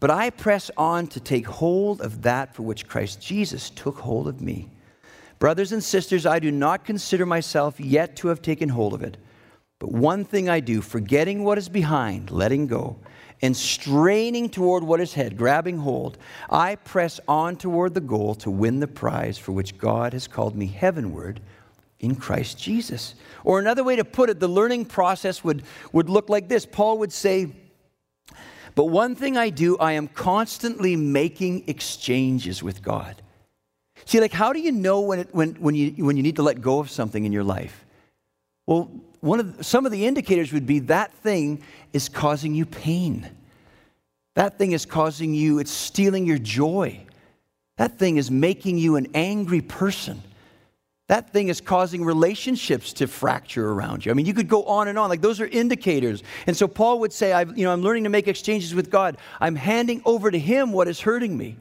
but 0.00 0.10
I 0.10 0.30
press 0.30 0.70
on 0.76 1.06
to 1.08 1.20
take 1.20 1.46
hold 1.46 2.00
of 2.00 2.22
that 2.22 2.54
for 2.54 2.62
which 2.62 2.86
Christ 2.86 3.20
Jesus 3.20 3.70
took 3.70 3.98
hold 3.98 4.28
of 4.28 4.40
me. 4.40 4.68
Brothers 5.38 5.72
and 5.72 5.82
sisters, 5.82 6.26
I 6.26 6.38
do 6.38 6.50
not 6.50 6.84
consider 6.84 7.26
myself 7.26 7.78
yet 7.78 8.16
to 8.16 8.28
have 8.28 8.40
taken 8.40 8.70
hold 8.70 8.94
of 8.94 9.02
it. 9.02 9.16
But 9.78 9.92
one 9.92 10.24
thing 10.24 10.48
I 10.48 10.60
do, 10.60 10.80
forgetting 10.80 11.44
what 11.44 11.58
is 11.58 11.68
behind, 11.68 12.30
letting 12.30 12.66
go, 12.66 12.96
and 13.42 13.54
straining 13.54 14.48
toward 14.48 14.82
what 14.82 15.00
is 15.00 15.12
ahead, 15.12 15.36
grabbing 15.36 15.78
hold, 15.78 16.16
I 16.48 16.76
press 16.76 17.20
on 17.28 17.56
toward 17.56 17.92
the 17.92 18.00
goal 18.00 18.34
to 18.36 18.50
win 18.50 18.80
the 18.80 18.86
prize 18.86 19.36
for 19.36 19.52
which 19.52 19.76
God 19.76 20.14
has 20.14 20.26
called 20.26 20.56
me 20.56 20.66
heavenward 20.66 21.40
in 22.00 22.14
Christ 22.14 22.58
Jesus. 22.58 23.14
Or 23.44 23.58
another 23.58 23.84
way 23.84 23.96
to 23.96 24.04
put 24.04 24.30
it, 24.30 24.40
the 24.40 24.48
learning 24.48 24.86
process 24.86 25.44
would, 25.44 25.62
would 25.92 26.08
look 26.08 26.30
like 26.30 26.48
this 26.48 26.64
Paul 26.64 26.98
would 26.98 27.12
say, 27.12 27.52
but 28.76 28.84
one 28.84 29.14
thing 29.14 29.38
I 29.38 29.48
do, 29.48 29.78
I 29.78 29.92
am 29.92 30.06
constantly 30.06 30.96
making 30.96 31.64
exchanges 31.66 32.62
with 32.62 32.82
God. 32.82 33.22
See, 34.04 34.20
like, 34.20 34.34
how 34.34 34.52
do 34.52 34.60
you 34.60 34.70
know 34.70 35.00
when, 35.00 35.20
it, 35.20 35.34
when, 35.34 35.54
when, 35.54 35.74
you, 35.74 36.04
when 36.04 36.18
you 36.18 36.22
need 36.22 36.36
to 36.36 36.42
let 36.42 36.60
go 36.60 36.78
of 36.78 36.90
something 36.90 37.24
in 37.24 37.32
your 37.32 37.42
life? 37.42 37.86
Well, 38.66 38.90
one 39.20 39.40
of 39.40 39.56
the, 39.56 39.64
some 39.64 39.86
of 39.86 39.92
the 39.92 40.06
indicators 40.06 40.52
would 40.52 40.66
be 40.66 40.80
that 40.80 41.12
thing 41.14 41.62
is 41.94 42.10
causing 42.10 42.54
you 42.54 42.66
pain. 42.66 43.28
That 44.34 44.58
thing 44.58 44.72
is 44.72 44.84
causing 44.84 45.32
you, 45.32 45.58
it's 45.58 45.70
stealing 45.70 46.26
your 46.26 46.38
joy. 46.38 47.00
That 47.78 47.98
thing 47.98 48.18
is 48.18 48.30
making 48.30 48.76
you 48.76 48.96
an 48.96 49.08
angry 49.14 49.62
person 49.62 50.22
that 51.08 51.30
thing 51.30 51.48
is 51.48 51.60
causing 51.60 52.04
relationships 52.04 52.92
to 52.94 53.06
fracture 53.06 53.70
around 53.70 54.04
you. 54.04 54.10
I 54.10 54.14
mean, 54.14 54.26
you 54.26 54.34
could 54.34 54.48
go 54.48 54.64
on 54.64 54.88
and 54.88 54.98
on. 54.98 55.08
Like 55.08 55.20
those 55.20 55.40
are 55.40 55.46
indicators. 55.46 56.24
And 56.48 56.56
so 56.56 56.66
Paul 56.66 56.98
would 57.00 57.12
say, 57.12 57.32
I've, 57.32 57.56
you 57.56 57.64
know, 57.64 57.72
I'm 57.72 57.82
learning 57.82 58.04
to 58.04 58.10
make 58.10 58.26
exchanges 58.26 58.74
with 58.74 58.90
God. 58.90 59.16
I'm 59.40 59.54
handing 59.54 60.02
over 60.04 60.30
to 60.30 60.38
Him 60.38 60.72
what 60.72 60.88
is 60.88 61.00
hurting 61.00 61.36
me. 61.36 61.56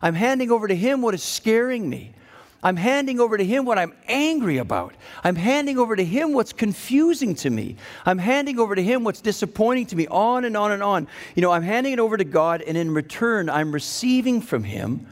I'm 0.00 0.14
handing 0.14 0.52
over 0.52 0.68
to 0.68 0.76
Him 0.76 1.02
what 1.02 1.14
is 1.14 1.24
scaring 1.24 1.88
me. 1.88 2.14
I'm 2.62 2.76
handing 2.76 3.18
over 3.20 3.36
to 3.36 3.44
Him 3.44 3.64
what 3.64 3.78
I'm 3.78 3.94
angry 4.06 4.58
about. 4.58 4.94
I'm 5.24 5.36
handing 5.36 5.76
over 5.76 5.96
to 5.96 6.04
Him 6.04 6.32
what's 6.32 6.52
confusing 6.52 7.34
to 7.36 7.50
me. 7.50 7.76
I'm 8.06 8.18
handing 8.18 8.60
over 8.60 8.76
to 8.76 8.82
Him 8.82 9.02
what's 9.02 9.20
disappointing 9.20 9.86
to 9.86 9.96
me, 9.96 10.06
on 10.06 10.44
and 10.44 10.56
on 10.56 10.70
and 10.70 10.82
on. 10.82 11.08
You 11.34 11.42
know, 11.42 11.50
I'm 11.50 11.62
handing 11.62 11.92
it 11.92 11.98
over 11.98 12.16
to 12.16 12.24
God, 12.24 12.62
and 12.62 12.76
in 12.76 12.94
return, 12.94 13.50
I'm 13.50 13.72
receiving 13.72 14.40
from 14.40 14.62
Him. 14.62 15.08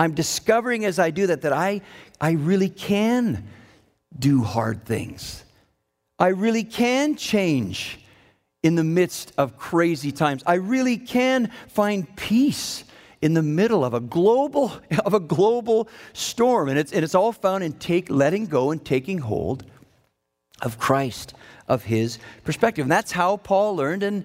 I'm 0.00 0.14
discovering 0.14 0.86
as 0.86 0.98
I 0.98 1.10
do 1.10 1.26
that 1.26 1.42
that 1.42 1.52
I 1.52 1.82
I 2.22 2.30
really 2.30 2.70
can 2.70 3.46
do 4.18 4.42
hard 4.42 4.86
things. 4.86 5.44
I 6.18 6.28
really 6.28 6.64
can 6.64 7.16
change 7.16 8.00
in 8.62 8.76
the 8.76 8.84
midst 8.84 9.34
of 9.36 9.58
crazy 9.58 10.10
times. 10.10 10.42
I 10.46 10.54
really 10.54 10.96
can 10.96 11.50
find 11.68 12.16
peace 12.16 12.84
in 13.20 13.34
the 13.34 13.42
middle 13.42 13.84
of 13.84 13.92
a 13.92 14.00
global 14.00 14.72
of 15.04 15.12
a 15.12 15.20
global 15.20 15.86
storm 16.14 16.70
and 16.70 16.78
it's 16.78 16.94
and 16.94 17.04
it's 17.04 17.14
all 17.14 17.32
found 17.32 17.62
in 17.62 17.74
take 17.74 18.08
letting 18.08 18.46
go 18.46 18.70
and 18.70 18.82
taking 18.82 19.18
hold 19.18 19.66
of 20.62 20.78
Christ 20.78 21.34
of 21.68 21.84
his 21.84 22.18
perspective. 22.42 22.84
And 22.84 22.90
that's 22.90 23.12
how 23.12 23.36
Paul 23.36 23.76
learned 23.76 24.02
and 24.02 24.24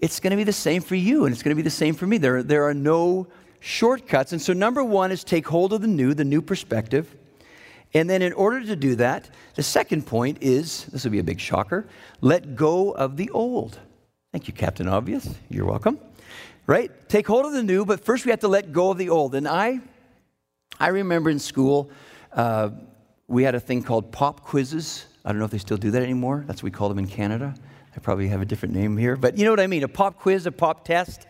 it's 0.00 0.20
going 0.20 0.30
to 0.30 0.36
be 0.36 0.44
the 0.44 0.52
same 0.52 0.82
for 0.82 0.94
you 0.94 1.24
and 1.24 1.32
it's 1.32 1.42
going 1.42 1.56
to 1.56 1.60
be 1.60 1.62
the 1.62 1.68
same 1.84 1.96
for 1.96 2.06
me. 2.06 2.16
There 2.16 2.44
there 2.44 2.62
are 2.62 2.74
no 2.74 3.26
shortcuts. 3.60 4.32
And 4.32 4.42
so 4.42 4.52
number 4.52 4.82
1 4.82 5.12
is 5.12 5.22
take 5.22 5.46
hold 5.46 5.72
of 5.72 5.82
the 5.82 5.86
new, 5.86 6.14
the 6.14 6.24
new 6.24 6.42
perspective. 6.42 7.14
And 7.92 8.08
then, 8.08 8.22
in 8.22 8.32
order 8.32 8.64
to 8.64 8.76
do 8.76 8.94
that, 8.96 9.28
the 9.56 9.62
second 9.62 10.06
point 10.06 10.38
is 10.40 10.86
this 10.86 11.04
will 11.04 11.10
be 11.10 11.18
a 11.18 11.24
big 11.24 11.40
shocker 11.40 11.86
let 12.20 12.54
go 12.54 12.92
of 12.92 13.16
the 13.16 13.30
old. 13.30 13.78
Thank 14.32 14.46
you, 14.46 14.54
Captain 14.54 14.86
Obvious. 14.86 15.28
You're 15.48 15.66
welcome. 15.66 15.98
Right? 16.66 16.90
Take 17.08 17.26
hold 17.26 17.46
of 17.46 17.52
the 17.52 17.64
new, 17.64 17.84
but 17.84 18.04
first 18.04 18.24
we 18.24 18.30
have 18.30 18.40
to 18.40 18.48
let 18.48 18.72
go 18.72 18.92
of 18.92 18.98
the 18.98 19.08
old. 19.08 19.34
And 19.34 19.48
I, 19.48 19.80
I 20.78 20.88
remember 20.88 21.30
in 21.30 21.40
school, 21.40 21.90
uh, 22.32 22.70
we 23.26 23.42
had 23.42 23.56
a 23.56 23.60
thing 23.60 23.82
called 23.82 24.12
pop 24.12 24.42
quizzes. 24.42 25.06
I 25.24 25.30
don't 25.32 25.40
know 25.40 25.46
if 25.46 25.50
they 25.50 25.58
still 25.58 25.76
do 25.76 25.90
that 25.90 26.02
anymore. 26.02 26.44
That's 26.46 26.62
what 26.62 26.68
we 26.68 26.70
call 26.70 26.88
them 26.88 27.00
in 27.00 27.08
Canada. 27.08 27.54
I 27.96 27.98
probably 27.98 28.28
have 28.28 28.40
a 28.40 28.44
different 28.44 28.74
name 28.74 28.96
here, 28.96 29.16
but 29.16 29.36
you 29.36 29.44
know 29.44 29.50
what 29.50 29.58
I 29.58 29.66
mean 29.66 29.82
a 29.82 29.88
pop 29.88 30.20
quiz, 30.20 30.46
a 30.46 30.52
pop 30.52 30.84
test, 30.84 31.26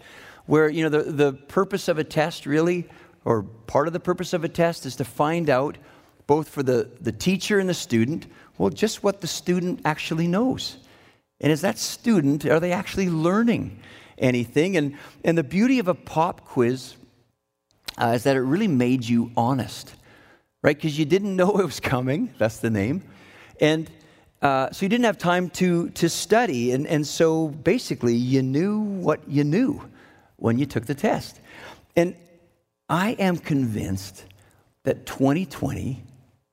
where 0.51 0.69
you 0.69 0.83
know 0.83 0.89
the, 0.89 1.13
the 1.13 1.33
purpose 1.33 1.87
of 1.87 1.97
a 1.99 2.03
test 2.03 2.45
really, 2.45 2.89
or 3.25 3.45
part 3.45 3.87
of 3.87 3.93
the 3.93 4.01
purpose 4.01 4.33
of 4.33 4.43
a 4.43 4.49
test 4.49 4.85
is 4.85 4.97
to 4.97 5.05
find 5.05 5.49
out 5.49 5.79
both 6.27 6.49
for 6.49 6.65
the, 6.65 6.91
the 7.01 7.13
teacher 7.13 7.61
and 7.61 7.69
the 7.69 7.75
student, 7.75 8.27
well, 8.59 8.69
just 8.69 9.05
what 9.05 9.21
the 9.21 9.29
student 9.29 9.81
actually 9.85 10.27
knows. 10.27 10.79
And 11.41 11.53
is 11.53 11.61
that 11.61 11.79
student, 11.79 12.45
are 12.47 12.59
they 12.59 12.73
actually 12.73 13.09
learning 13.09 13.81
anything? 14.19 14.77
And, 14.77 14.97
and 15.25 15.39
the 15.39 15.45
beauty 15.45 15.79
of 15.79 15.87
a 15.87 15.95
pop 15.95 16.45
quiz 16.45 16.97
uh, 17.97 18.13
is 18.17 18.25
that 18.25 18.35
it 18.35 18.41
really 18.41 18.69
made 18.69 19.05
you 19.05 19.31
honest, 19.37 19.95
right? 20.65 20.77
Because 20.77 20.99
you 20.99 21.05
didn't 21.05 21.37
know 21.37 21.59
it 21.61 21.65
was 21.65 21.79
coming, 21.79 22.35
that's 22.39 22.59
the 22.59 22.71
name. 22.71 23.05
And 23.61 23.89
uh, 24.43 24.73
so 24.73 24.85
you 24.85 24.89
didn't 24.89 25.05
have 25.05 25.19
time 25.19 25.49
to, 25.51 25.91
to 25.91 26.09
study. 26.09 26.73
And, 26.73 26.89
and 26.89 27.07
so 27.07 27.49
basically, 27.49 28.17
you 28.17 28.43
knew 28.43 28.81
what 28.81 29.21
you 29.29 29.45
knew 29.45 29.83
when 30.41 30.59
you 30.59 30.67
took 30.67 30.87
the 30.87 30.95
test. 30.95 31.41
And 31.97 32.17
I 32.89 33.13
am 33.13 33.37
convinced 33.37 34.25
that 34.83 35.07
2020 35.07 36.03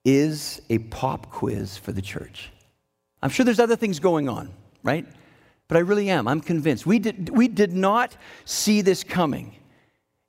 is 0.05 0.61
a 0.69 0.77
pop 0.77 1.31
quiz 1.31 1.77
for 1.77 1.91
the 1.91 2.01
church. 2.01 2.49
I'm 3.21 3.29
sure 3.29 3.43
there's 3.43 3.59
other 3.59 3.75
things 3.75 3.99
going 3.99 4.29
on, 4.29 4.53
right? 4.83 5.05
But 5.67 5.77
I 5.77 5.81
really 5.81 6.09
am. 6.09 6.27
I'm 6.27 6.41
convinced. 6.41 6.85
We 6.85 6.99
did, 6.99 7.29
we 7.29 7.47
did 7.47 7.73
not 7.73 8.15
see 8.45 8.81
this 8.81 9.03
coming. 9.03 9.55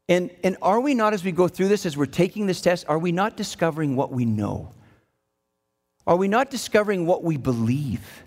And, 0.09 0.31
and 0.43 0.57
are 0.63 0.81
we 0.81 0.95
not, 0.95 1.13
as 1.13 1.23
we 1.23 1.33
go 1.33 1.49
through 1.49 1.69
this, 1.69 1.85
as 1.85 1.97
we're 1.97 2.07
taking 2.07 2.47
this 2.47 2.61
test, 2.61 2.87
are 2.89 2.99
we 2.99 3.13
not 3.13 3.37
discovering 3.37 3.95
what 3.95 4.11
we 4.11 4.25
know? 4.25 4.73
Are 6.07 6.17
we 6.17 6.29
not 6.29 6.51
discovering 6.51 7.05
what 7.05 7.23
we 7.23 7.37
believe? 7.37 8.25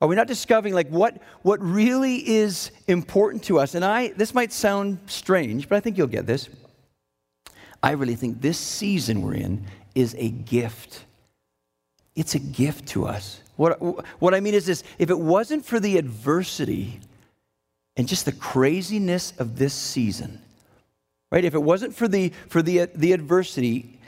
Are 0.00 0.08
we 0.08 0.16
not 0.16 0.26
discovering 0.26 0.74
like 0.74 0.88
what, 0.88 1.20
what 1.42 1.60
really 1.60 2.16
is 2.26 2.70
important 2.86 3.44
to 3.44 3.58
us? 3.58 3.74
And 3.74 3.84
I, 3.84 4.08
this 4.08 4.32
might 4.32 4.52
sound 4.52 4.98
strange, 5.06 5.68
but 5.68 5.76
I 5.76 5.80
think 5.80 5.98
you'll 5.98 6.06
get 6.06 6.26
this. 6.26 6.48
I 7.82 7.92
really 7.92 8.14
think 8.14 8.40
this 8.40 8.58
season 8.58 9.22
we're 9.22 9.34
in 9.34 9.66
is 9.94 10.14
a 10.18 10.30
gift. 10.30 11.04
It's 12.14 12.34
a 12.34 12.38
gift 12.38 12.88
to 12.88 13.06
us. 13.06 13.40
What, 13.56 13.78
what 14.20 14.34
I 14.34 14.40
mean 14.40 14.54
is 14.54 14.64
this 14.64 14.84
if 14.98 15.10
it 15.10 15.18
wasn't 15.18 15.64
for 15.64 15.78
the 15.78 15.98
adversity 15.98 17.00
and 17.96 18.08
just 18.08 18.24
the 18.24 18.32
craziness 18.32 19.34
of 19.38 19.58
this 19.58 19.74
season, 19.74 20.40
right? 21.30 21.44
If 21.44 21.54
it 21.54 21.62
wasn't 21.62 21.94
for 21.94 22.08
the, 22.08 22.32
for 22.48 22.62
the, 22.62 22.86
the 22.94 23.12
adversity, 23.12 23.98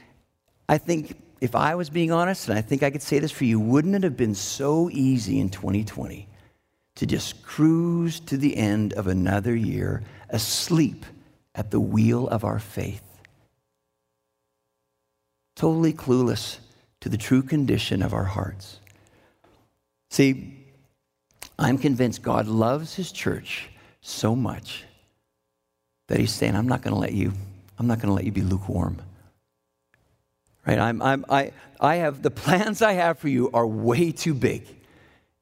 I 0.68 0.78
think 0.78 1.20
if 1.42 1.56
I 1.56 1.74
was 1.74 1.90
being 1.90 2.12
honest, 2.12 2.48
and 2.48 2.56
I 2.56 2.60
think 2.60 2.84
I 2.84 2.90
could 2.92 3.02
say 3.02 3.18
this 3.18 3.32
for 3.32 3.44
you, 3.44 3.58
wouldn't 3.58 3.96
it 3.96 4.04
have 4.04 4.16
been 4.16 4.36
so 4.36 4.88
easy 4.92 5.40
in 5.40 5.50
2020 5.50 6.28
to 6.94 7.04
just 7.04 7.42
cruise 7.42 8.20
to 8.20 8.36
the 8.36 8.56
end 8.56 8.92
of 8.92 9.08
another 9.08 9.52
year 9.56 10.04
asleep 10.28 11.04
at 11.56 11.72
the 11.72 11.80
wheel 11.80 12.28
of 12.28 12.44
our 12.44 12.60
faith? 12.60 13.02
Totally 15.56 15.92
clueless 15.92 16.58
to 17.00 17.08
the 17.08 17.18
true 17.18 17.42
condition 17.42 18.04
of 18.04 18.14
our 18.14 18.22
hearts. 18.22 18.78
See, 20.10 20.64
I'm 21.58 21.76
convinced 21.76 22.22
God 22.22 22.46
loves 22.46 22.94
his 22.94 23.10
church 23.10 23.68
so 24.00 24.36
much 24.36 24.84
that 26.06 26.20
he's 26.20 26.32
saying, 26.32 26.54
I'm 26.54 26.68
not 26.68 26.82
going 26.82 26.94
to 26.94 27.00
let 27.00 27.14
you, 27.14 27.32
I'm 27.80 27.88
not 27.88 27.98
going 27.98 28.10
to 28.10 28.14
let 28.14 28.24
you 28.24 28.30
be 28.30 28.42
lukewarm. 28.42 29.02
Right? 30.66 30.78
I'm, 30.78 31.02
I'm, 31.02 31.24
I, 31.28 31.52
I 31.80 31.96
have, 31.96 32.22
the 32.22 32.30
plans 32.42 32.82
I 32.82 32.92
have 32.92 33.18
for 33.18 33.28
you 33.28 33.50
are 33.52 33.66
way 33.66 34.12
too 34.12 34.34
big 34.34 34.66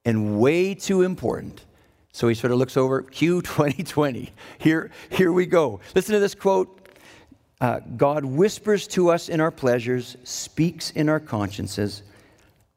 and 0.04 0.40
way 0.40 0.74
too 0.74 1.02
important. 1.02 1.64
So 2.12 2.28
he 2.28 2.35
sort 2.35 2.52
of 2.52 2.59
looks 2.59 2.76
over, 2.76 3.02
Q 3.11 3.42
2020. 3.42 4.30
Here, 4.59 4.90
here 5.11 5.33
we 5.33 5.46
go. 5.46 5.80
Listen 5.94 6.14
to 6.14 6.20
this 6.20 6.35
quote 6.35 6.76
uh, 7.61 7.80
God 7.96 8.24
whispers 8.24 8.87
to 8.88 9.11
us 9.11 9.28
in 9.28 9.40
our 9.40 9.50
pleasures, 9.50 10.16
speaks 10.24 10.90
in 10.92 11.11
our 11.11 11.20
consciences, 11.20 12.02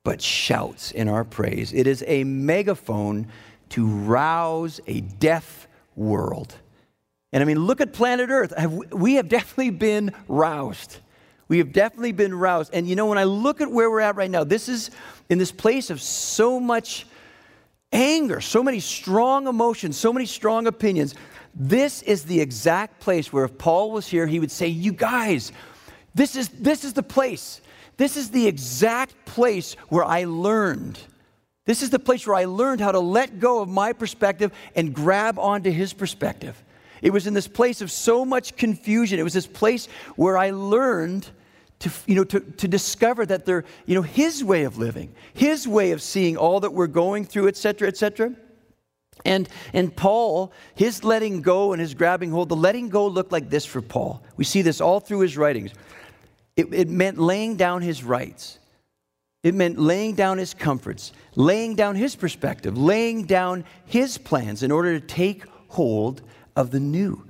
but 0.04 0.22
shouts 0.22 0.92
in 0.92 1.08
our 1.08 1.24
praise. 1.24 1.72
It 1.72 1.88
is 1.88 2.04
a 2.06 2.26
megaphone 2.26 3.28
to 3.70 3.88
rouse 3.88 4.82
a 4.86 5.00
deaf 5.00 5.68
world. 5.96 6.56
And 7.32 7.42
I 7.42 7.46
mean, 7.46 7.60
look 7.60 7.80
at 7.80 7.94
planet 7.94 8.30
Earth. 8.30 8.54
We 8.92 9.16
have 9.16 9.30
definitely 9.30 9.72
been 9.72 10.12
roused. 10.28 10.98
We 11.54 11.60
have 11.60 11.72
definitely 11.72 12.14
been 12.14 12.34
roused. 12.34 12.74
And 12.74 12.90
you 12.90 12.96
know, 12.96 13.06
when 13.06 13.20
I 13.20 13.26
look 13.26 13.62
at 13.62 13.70
where 13.70 13.88
we're 13.88 14.00
at 14.00 14.16
right 14.16 14.32
now, 14.32 14.44
this 14.44 14.68
is 14.68 14.90
in 15.30 15.38
this 15.38 15.52
place 15.52 15.92
of 15.92 16.02
so 16.02 16.60
much 16.60 17.06
anger, 17.92 18.42
so 18.42 18.64
many 18.64 18.80
strong 18.80 19.46
emotions, 19.46 19.96
so 19.96 20.12
many 20.12 20.26
strong 20.26 20.66
opinions. 20.66 21.14
This 21.54 22.02
is 22.02 22.24
the 22.24 22.42
exact 22.42 23.00
place 23.02 23.32
where 23.32 23.46
if 23.46 23.56
Paul 23.60 23.92
was 23.92 24.08
here, 24.08 24.26
he 24.26 24.40
would 24.40 24.50
say, 24.50 24.66
You 24.66 24.94
guys, 24.94 25.52
this 26.16 26.36
is, 26.36 26.50
this 26.50 26.84
is 26.84 26.94
the 26.94 27.04
place. 27.04 27.62
This 27.98 28.18
is 28.18 28.32
the 28.32 28.48
exact 28.48 29.14
place 29.26 29.76
where 29.90 30.06
I 30.06 30.24
learned. 30.24 30.98
This 31.66 31.84
is 31.84 31.92
the 31.92 32.00
place 32.00 32.26
where 32.26 32.36
I 32.36 32.46
learned 32.46 32.82
how 32.82 32.94
to 32.94 33.00
let 33.00 33.40
go 33.40 33.62
of 33.62 33.70
my 33.70 33.94
perspective 33.94 34.52
and 34.76 34.92
grab 34.92 35.38
onto 35.38 35.70
his 35.70 35.94
perspective. 35.94 36.60
It 37.04 37.14
was 37.14 37.28
in 37.28 37.36
this 37.36 37.48
place 37.48 37.82
of 37.82 37.92
so 37.92 38.26
much 38.26 38.56
confusion. 38.56 39.20
It 39.20 39.24
was 39.24 39.34
this 39.34 39.46
place 39.46 39.88
where 40.16 40.36
I 40.36 40.50
learned 40.50 41.30
to, 41.84 41.92
you 42.06 42.16
know, 42.16 42.24
to, 42.26 42.40
to 42.40 42.68
discover 42.68 43.26
that 43.26 43.46
they're, 43.46 43.64
you 43.86 43.96
know, 43.96 44.02
his 44.02 44.44
way 44.44 44.64
of 44.64 44.78
living, 44.78 45.14
his 45.34 45.68
way 45.68 45.92
of 45.92 46.02
seeing 46.02 46.36
all 46.36 46.60
that 46.62 46.74
we're 46.74 46.88
going 46.88 47.26
through, 47.26 47.48
et 47.48 47.56
cetera, 47.56 47.88
et 47.88 47.98
cetera. 47.98 48.34
And, 49.26 49.48
and 49.74 49.96
Paul, 49.96 50.52
his 50.76 51.04
letting 51.04 51.42
go 51.42 51.72
and 51.72 51.80
his 51.80 51.94
grabbing 51.94 52.32
hold, 52.32 52.50
the 52.50 52.56
letting 52.56 52.90
go 52.90 53.08
looked 53.08 53.32
like 53.32 53.50
this 53.50 53.66
for 53.66 53.82
Paul. 53.82 54.24
We 54.38 54.44
see 54.44 54.62
this 54.64 54.82
all 54.82 55.00
through 55.00 55.20
his 55.20 55.38
writings. 55.38 55.72
It, 56.56 56.74
it 56.74 56.90
meant 56.90 57.18
laying 57.18 57.56
down 57.56 57.82
his 57.82 58.04
rights, 58.04 58.60
it 59.44 59.54
meant 59.54 59.78
laying 59.78 60.16
down 60.16 60.38
his 60.38 60.54
comforts, 60.54 61.12
laying 61.36 61.76
down 61.76 61.96
his 61.96 62.16
perspective, 62.16 62.78
laying 62.78 63.26
down 63.26 63.66
his 63.86 64.18
plans 64.18 64.64
in 64.64 64.72
order 64.72 65.00
to 65.00 65.06
take 65.06 65.46
hold 65.70 66.22
of 66.56 66.72
the 66.72 66.80
new. 66.80 67.26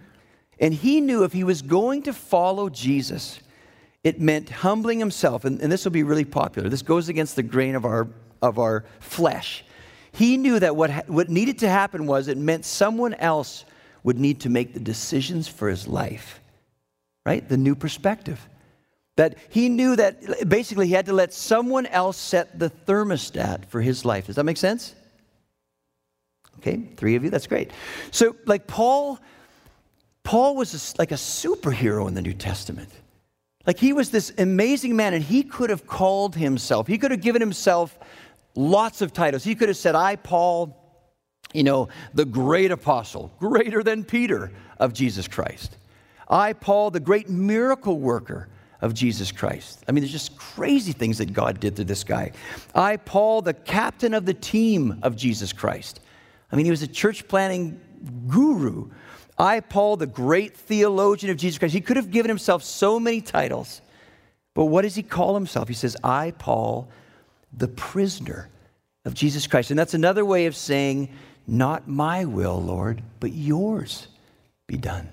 And 0.60 0.74
he 0.74 1.02
knew 1.02 1.24
if 1.24 1.34
he 1.34 1.44
was 1.44 1.62
going 1.62 2.04
to 2.04 2.14
follow 2.14 2.70
Jesus, 2.70 3.40
it 4.04 4.20
meant 4.20 4.50
humbling 4.50 5.00
himself. 5.00 5.46
And, 5.46 5.62
and 5.62 5.72
this 5.72 5.86
will 5.86 5.92
be 5.92 6.04
really 6.04 6.26
popular. 6.26 6.70
This 6.70 6.82
goes 6.82 7.10
against 7.10 7.36
the 7.36 7.44
grain 7.44 7.76
of 7.76 7.86
our, 7.86 8.08
of 8.42 8.60
our 8.60 8.84
flesh. 9.00 9.64
He 10.12 10.38
knew 10.38 10.60
that 10.60 10.76
what, 10.76 11.10
what 11.10 11.30
needed 11.30 11.60
to 11.60 11.70
happen 11.70 12.06
was 12.06 12.28
it 12.28 12.38
meant 12.38 12.66
someone 12.66 13.14
else 13.16 13.66
would 14.04 14.20
need 14.20 14.42
to 14.42 14.50
make 14.50 14.74
the 14.74 14.80
decisions 14.80 15.48
for 15.48 15.70
his 15.70 15.88
life, 15.88 16.42
right? 17.26 17.48
The 17.48 17.58
new 17.58 17.76
perspective. 17.76 18.48
That 19.16 19.38
he 19.50 19.70
knew 19.70 19.96
that 19.96 20.50
basically 20.50 20.88
he 20.88 20.94
had 20.94 21.06
to 21.06 21.14
let 21.14 21.34
someone 21.34 21.86
else 21.86 22.18
set 22.18 22.60
the 22.60 22.70
thermostat 22.70 23.66
for 23.66 23.80
his 23.82 24.06
life. 24.06 24.26
Does 24.28 24.36
that 24.36 24.44
make 24.44 24.58
sense? 24.58 24.96
Okay, 26.60 26.82
three 26.98 27.16
of 27.16 27.24
you, 27.24 27.30
that's 27.30 27.48
great. 27.48 27.72
So, 28.12 28.36
like 28.46 28.68
Paul, 28.68 29.20
Paul 30.24 30.56
was 30.56 30.74
a, 30.74 30.98
like 31.00 31.12
a 31.12 31.16
superhero 31.16 32.08
in 32.08 32.14
the 32.14 32.22
New 32.22 32.34
Testament. 32.34 32.90
Like 33.66 33.80
he 33.80 33.94
was 33.94 34.12
this 34.12 34.32
amazing 34.38 34.96
man, 34.96 35.14
and 35.14 35.24
he 35.24 35.44
could 35.44 35.70
have 35.70 35.88
called 35.88 36.36
himself, 36.36 36.88
he 36.88 36.98
could 36.98 37.12
have 37.12 37.22
given 37.22 37.42
himself 37.42 37.98
lots 38.56 39.02
of 39.02 39.14
titles. 39.14 39.44
He 39.44 39.56
could 39.56 39.70
have 39.70 39.78
said, 39.78 39.96
I, 39.96 40.16
Paul, 40.16 40.78
you 41.54 41.64
know, 41.64 41.90
the 42.14 42.26
great 42.26 42.72
apostle, 42.72 43.32
greater 43.40 43.84
than 43.84 44.04
Peter 44.04 44.52
of 44.80 44.94
Jesus 44.94 45.28
Christ. 45.28 45.78
I, 46.28 46.54
Paul, 46.54 46.92
the 46.92 47.00
great 47.00 47.30
miracle 47.30 48.00
worker 48.00 48.50
of 48.82 48.94
Jesus 48.94 49.32
Christ. 49.32 49.84
I 49.88 49.92
mean, 49.92 50.04
there's 50.04 50.12
just 50.12 50.36
crazy 50.36 50.92
things 50.92 51.18
that 51.20 51.32
God 51.32 51.60
did 51.60 51.76
to 51.78 51.84
this 51.84 52.04
guy. 52.04 52.32
I, 52.76 52.98
Paul, 52.98 53.42
the 53.42 53.54
captain 53.54 54.14
of 54.14 54.26
the 54.26 54.34
team 54.34 55.00
of 55.04 55.16
Jesus 55.16 55.54
Christ. 55.54 56.02
I 56.52 56.56
mean, 56.56 56.66
he 56.66 56.72
was 56.72 56.82
a 56.82 56.88
church 56.88 57.28
planning 57.28 57.80
guru. 58.28 58.90
I, 59.38 59.60
Paul, 59.60 59.98
the 59.98 60.08
great 60.08 60.56
theologian 60.56 61.32
of 61.32 61.38
Jesus 61.38 61.58
Christ. 61.58 61.74
He 61.74 61.82
could 61.82 61.98
have 61.98 62.12
given 62.12 62.30
himself 62.30 62.64
so 62.64 63.00
many 63.00 63.22
titles. 63.22 63.82
But 64.54 64.66
what 64.66 64.84
does 64.84 64.96
he 64.96 65.04
call 65.04 65.34
himself? 65.34 65.68
He 65.68 65.74
says, 65.74 65.98
I, 66.04 66.32
Paul, 66.38 66.88
the 67.52 67.68
prisoner 67.68 68.50
of 69.06 69.14
Jesus 69.14 69.48
Christ. 69.48 69.72
And 69.72 69.80
that's 69.80 69.94
another 69.94 70.24
way 70.24 70.46
of 70.46 70.56
saying, 70.56 71.10
Not 71.48 71.88
my 71.88 72.26
will, 72.26 72.62
Lord, 72.62 73.02
but 73.20 73.34
yours 73.34 74.08
be 74.68 74.78
done. 74.78 75.10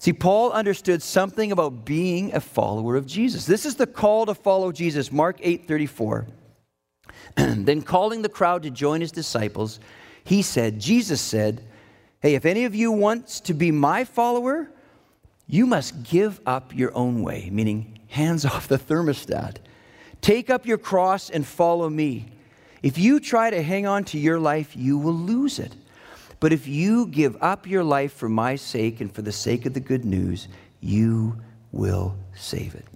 See, 0.00 0.12
Paul 0.12 0.50
understood 0.50 1.00
something 1.00 1.52
about 1.52 1.84
being 1.84 2.34
a 2.34 2.40
follower 2.40 2.96
of 2.96 3.06
Jesus. 3.06 3.46
This 3.46 3.64
is 3.64 3.76
the 3.76 3.86
call 3.86 4.26
to 4.26 4.34
follow 4.34 4.72
Jesus, 4.72 5.12
Mark 5.12 5.38
8 5.40 5.68
34. 5.68 6.26
then, 7.36 7.82
calling 7.82 8.22
the 8.22 8.28
crowd 8.28 8.64
to 8.64 8.70
join 8.70 9.00
his 9.00 9.12
disciples, 9.12 9.78
he 10.24 10.42
said, 10.42 10.80
Jesus 10.80 11.20
said, 11.20 11.64
Hey, 12.22 12.36
if 12.36 12.46
any 12.46 12.66
of 12.66 12.74
you 12.74 12.92
wants 12.92 13.40
to 13.40 13.52
be 13.52 13.72
my 13.72 14.04
follower, 14.04 14.70
you 15.48 15.66
must 15.66 16.04
give 16.04 16.40
up 16.46 16.72
your 16.72 16.96
own 16.96 17.22
way, 17.22 17.50
meaning 17.50 17.98
hands 18.06 18.44
off 18.46 18.68
the 18.68 18.78
thermostat. 18.78 19.56
Take 20.20 20.48
up 20.48 20.64
your 20.64 20.78
cross 20.78 21.30
and 21.30 21.44
follow 21.44 21.90
me. 21.90 22.26
If 22.80 22.96
you 22.96 23.18
try 23.18 23.50
to 23.50 23.60
hang 23.60 23.86
on 23.86 24.04
to 24.04 24.18
your 24.18 24.38
life, 24.38 24.76
you 24.76 24.98
will 24.98 25.14
lose 25.14 25.58
it. 25.58 25.74
But 26.38 26.52
if 26.52 26.68
you 26.68 27.06
give 27.08 27.36
up 27.40 27.66
your 27.66 27.82
life 27.82 28.12
for 28.12 28.28
my 28.28 28.54
sake 28.54 29.00
and 29.00 29.12
for 29.12 29.22
the 29.22 29.32
sake 29.32 29.66
of 29.66 29.74
the 29.74 29.80
good 29.80 30.04
news, 30.04 30.46
you 30.80 31.36
will 31.72 32.16
save 32.34 32.76
it. 32.76 32.86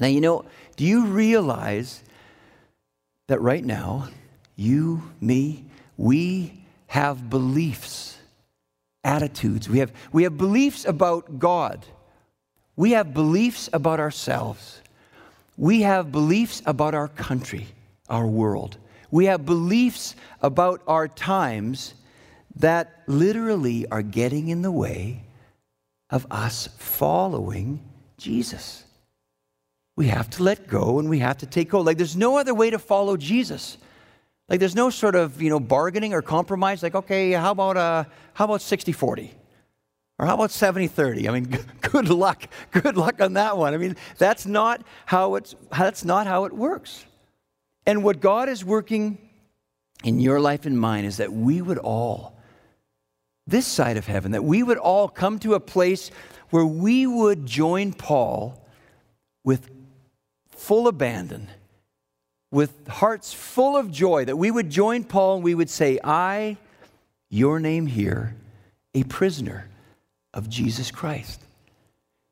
Now, 0.00 0.08
you 0.08 0.20
know, 0.20 0.44
do 0.76 0.84
you 0.84 1.06
realize 1.06 2.02
that 3.28 3.40
right 3.40 3.64
now, 3.64 4.08
you, 4.56 5.10
me, 5.20 5.64
we 5.96 6.64
have 6.88 7.28
beliefs, 7.28 8.15
attitudes. 9.06 9.68
We 9.68 9.78
have, 9.78 9.92
we 10.12 10.24
have 10.24 10.36
beliefs 10.36 10.84
about 10.84 11.38
God. 11.38 11.86
We 12.74 12.90
have 12.90 13.14
beliefs 13.14 13.70
about 13.72 14.00
ourselves. 14.00 14.82
We 15.56 15.82
have 15.82 16.12
beliefs 16.12 16.60
about 16.66 16.94
our 16.94 17.08
country, 17.08 17.68
our 18.10 18.26
world. 18.26 18.76
We 19.10 19.26
have 19.26 19.46
beliefs 19.46 20.16
about 20.42 20.82
our 20.86 21.08
times 21.08 21.94
that 22.56 23.02
literally 23.06 23.86
are 23.88 24.02
getting 24.02 24.48
in 24.48 24.62
the 24.62 24.72
way 24.72 25.22
of 26.10 26.26
us 26.30 26.68
following 26.78 27.80
Jesus. 28.18 28.84
We 29.96 30.08
have 30.08 30.28
to 30.30 30.42
let 30.42 30.66
go 30.66 30.98
and 30.98 31.08
we 31.08 31.20
have 31.20 31.38
to 31.38 31.46
take 31.46 31.70
hold. 31.70 31.86
Like 31.86 31.96
there's 31.96 32.16
no 32.16 32.36
other 32.36 32.54
way 32.54 32.70
to 32.70 32.78
follow 32.78 33.16
Jesus. 33.16 33.78
Like 34.48 34.60
there's 34.60 34.74
no 34.74 34.90
sort 34.90 35.14
of, 35.14 35.42
you 35.42 35.50
know, 35.50 35.60
bargaining 35.60 36.14
or 36.14 36.22
compromise 36.22 36.82
like 36.82 36.94
okay, 36.94 37.32
how 37.32 37.50
about 37.52 37.76
uh 37.76 38.04
how 38.34 38.44
about 38.44 38.60
60/40? 38.60 39.30
Or 40.18 40.26
how 40.26 40.34
about 40.34 40.50
70/30? 40.50 41.28
I 41.28 41.32
mean, 41.32 41.58
good 41.80 42.08
luck. 42.08 42.48
Good 42.70 42.96
luck 42.96 43.20
on 43.20 43.34
that 43.34 43.56
one. 43.56 43.74
I 43.74 43.76
mean, 43.76 43.96
that's 44.18 44.46
not 44.46 44.82
how 45.06 45.34
it's 45.34 45.54
that's 45.76 46.04
not 46.04 46.26
how 46.26 46.44
it 46.44 46.52
works. 46.52 47.04
And 47.86 48.02
what 48.02 48.20
God 48.20 48.48
is 48.48 48.64
working 48.64 49.18
in 50.04 50.20
your 50.20 50.40
life 50.40 50.66
and 50.66 50.78
mine 50.78 51.04
is 51.04 51.16
that 51.18 51.32
we 51.32 51.62
would 51.62 51.78
all 51.78 52.36
this 53.46 53.66
side 53.66 53.96
of 53.96 54.06
heaven 54.06 54.32
that 54.32 54.44
we 54.44 54.62
would 54.62 54.78
all 54.78 55.08
come 55.08 55.38
to 55.38 55.54
a 55.54 55.60
place 55.60 56.10
where 56.50 56.66
we 56.66 57.06
would 57.06 57.46
join 57.46 57.92
Paul 57.92 58.60
with 59.44 59.70
full 60.48 60.88
abandon, 60.88 61.48
with 62.56 62.88
hearts 62.88 63.34
full 63.34 63.76
of 63.76 63.92
joy, 63.92 64.24
that 64.24 64.36
we 64.38 64.50
would 64.50 64.70
join 64.70 65.04
Paul 65.04 65.34
and 65.34 65.44
we 65.44 65.54
would 65.54 65.68
say, 65.68 65.98
I, 66.02 66.56
your 67.28 67.60
name 67.60 67.86
here, 67.86 68.34
a 68.94 69.04
prisoner 69.04 69.68
of 70.32 70.48
Jesus 70.48 70.90
Christ. 70.90 71.42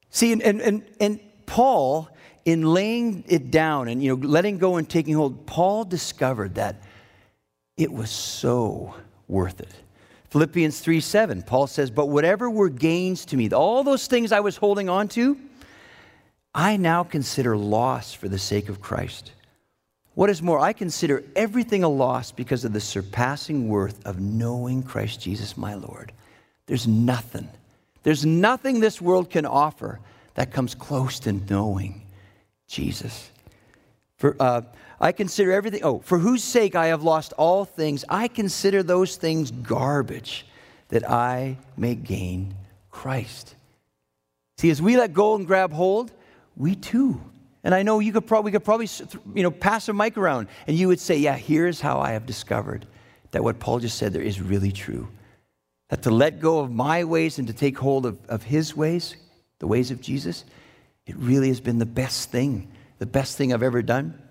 See, 0.09 0.33
and, 0.33 0.41
and, 0.41 0.63
and, 0.63 0.83
and 0.99 1.21
Paul, 1.45 2.09
in 2.47 2.63
laying 2.63 3.25
it 3.29 3.51
down 3.51 3.87
and 3.89 4.03
you 4.03 4.17
know, 4.17 4.27
letting 4.27 4.57
go 4.57 4.77
and 4.77 4.89
taking 4.89 5.13
hold, 5.13 5.45
Paul 5.45 5.85
discovered 5.85 6.55
that 6.55 6.77
it 7.77 7.93
was 7.93 8.09
so 8.09 8.95
worth 9.29 9.61
it. 9.61 9.75
Philippians 10.31 10.81
3 10.81 11.01
7, 11.01 11.43
Paul 11.43 11.67
says, 11.67 11.91
But 11.91 12.07
whatever 12.07 12.49
were 12.49 12.71
gains 12.71 13.27
to 13.27 13.37
me, 13.37 13.51
all 13.51 13.85
those 13.85 14.07
things 14.07 14.33
I 14.33 14.41
was 14.41 14.57
holding 14.57 14.89
on 14.89 15.09
to, 15.09 15.39
I 16.55 16.79
now 16.79 17.05
consider 17.05 17.59
loss 17.59 18.15
for 18.15 18.31
the 18.31 18.39
sake 18.39 18.71
of 18.71 18.81
Christ. 18.81 19.33
What 20.15 20.31
is 20.31 20.41
more, 20.41 20.61
I 20.61 20.73
consider 20.73 21.25
everything 21.35 21.83
a 21.83 21.89
loss 21.89 22.31
because 22.31 22.65
of 22.65 22.73
the 22.73 22.81
surpassing 22.81 23.69
worth 23.69 24.05
of 24.07 24.21
knowing 24.21 24.83
Christ 24.83 25.21
Jesus 25.21 25.57
my 25.57 25.75
Lord. 25.75 26.13
There's 26.67 26.87
nothing, 26.87 27.49
there's 28.05 28.25
nothing 28.25 28.81
this 28.81 29.01
world 29.01 29.31
can 29.31 29.45
offer 29.45 29.99
that 30.35 30.53
comes 30.53 30.75
close 30.75 31.19
to 31.21 31.33
knowing 31.33 32.03
Jesus. 32.69 33.31
For, 34.17 34.37
uh, 34.39 34.63
I 35.01 35.13
consider 35.13 35.53
everything, 35.53 35.81
oh, 35.83 35.99
for 35.99 36.19
whose 36.19 36.45
sake 36.45 36.77
I 36.77 36.87
have 36.87 37.03
lost 37.03 37.33
all 37.37 37.65
things, 37.65 38.05
I 38.09 38.29
consider 38.29 38.83
those 38.83 39.17
things 39.17 39.51
garbage 39.51 40.47
that 40.89 41.09
I 41.11 41.59
may 41.77 41.97
gain 41.97 42.55
Christ. 42.91 43.57
See, 44.59 44.71
as 44.71 44.81
we 44.81 44.97
let 44.97 45.13
go 45.13 45.35
and 45.35 45.47
grab 45.47 45.73
hold, 45.73 46.13
we 46.57 46.77
too. 46.77 47.21
And 47.65 47.75
I 47.75 47.83
know 47.83 47.99
you 47.99 48.13
could 48.13 48.27
probably, 48.27 48.53
could 48.53 48.65
probably 48.65 48.89
you 49.35 49.43
know, 49.43 49.51
pass 49.51 49.89
a 49.89 49.95
mic 49.95 50.19
around 50.19 50.49
and 50.67 50.77
you 50.77 50.87
would 50.89 51.01
say, 51.01 51.17
yeah, 51.17 51.35
here's 51.35 51.81
how 51.81 51.99
I 51.99 52.13
have 52.13 52.27
discovered 52.27 52.87
that 53.31 53.43
what 53.43 53.59
Paul 53.59 53.81
just 53.81 53.99
said 53.99 54.13
there 54.13 54.23
is 54.23 54.41
really 54.41 54.71
true. 54.71 55.09
That 55.89 56.03
to 56.03 56.11
let 56.11 56.41
go 56.41 56.61
of 56.61 56.71
my 56.71 57.05
ways 57.05 57.39
and 57.39 57.49
to 57.49 57.55
take 57.55 57.79
hold 57.79 58.07
of, 58.07 58.19
of 58.29 58.43
his 58.43 58.77
ways, 58.77 59.17
the 59.59 59.67
ways 59.67 59.91
of 59.91 60.01
Jesus, 60.01 60.45
it 61.07 61.17
really 61.17 61.49
has 61.49 61.61
been 61.61 61.79
the 61.79 61.87
best 61.87 62.31
thing, 62.31 62.71
the 62.99 63.07
best 63.07 63.37
thing 63.37 63.53
I've 63.53 63.63
ever 63.63 63.83
done. 63.83 64.23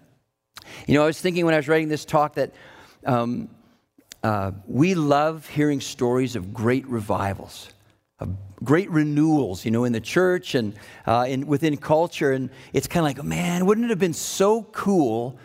You 0.88 0.93
know, 0.93 1.04
I 1.04 1.08
was 1.08 1.19
thinking 1.19 1.46
when 1.46 1.54
I 1.54 1.58
was 1.58 1.67
writing 1.67 1.89
this 1.89 2.06
talk 2.06 2.36
that 2.36 2.54
um, 3.06 3.50
uh, 4.24 4.52
we 4.67 4.93
love 4.93 5.48
hearing 5.48 5.82
stories 5.82 6.36
of 6.36 6.54
great 6.54 6.88
revivals 6.88 7.74
great 8.63 8.89
renewals, 8.91 9.65
you 9.65 9.71
know, 9.71 9.83
in 9.83 9.93
the 9.93 9.99
church 9.99 10.55
and 10.55 10.73
uh, 11.05 11.25
in, 11.27 11.47
within 11.47 11.77
culture. 11.77 12.31
And 12.31 12.49
it's 12.71 12.88
kind 12.88 13.05
of 13.05 13.17
like, 13.17 13.25
man, 13.25 13.65
wouldn't 13.65 13.86
it 13.86 13.89
have 13.89 13.99
been 13.99 14.13
so 14.13 14.63
cool 14.63 15.38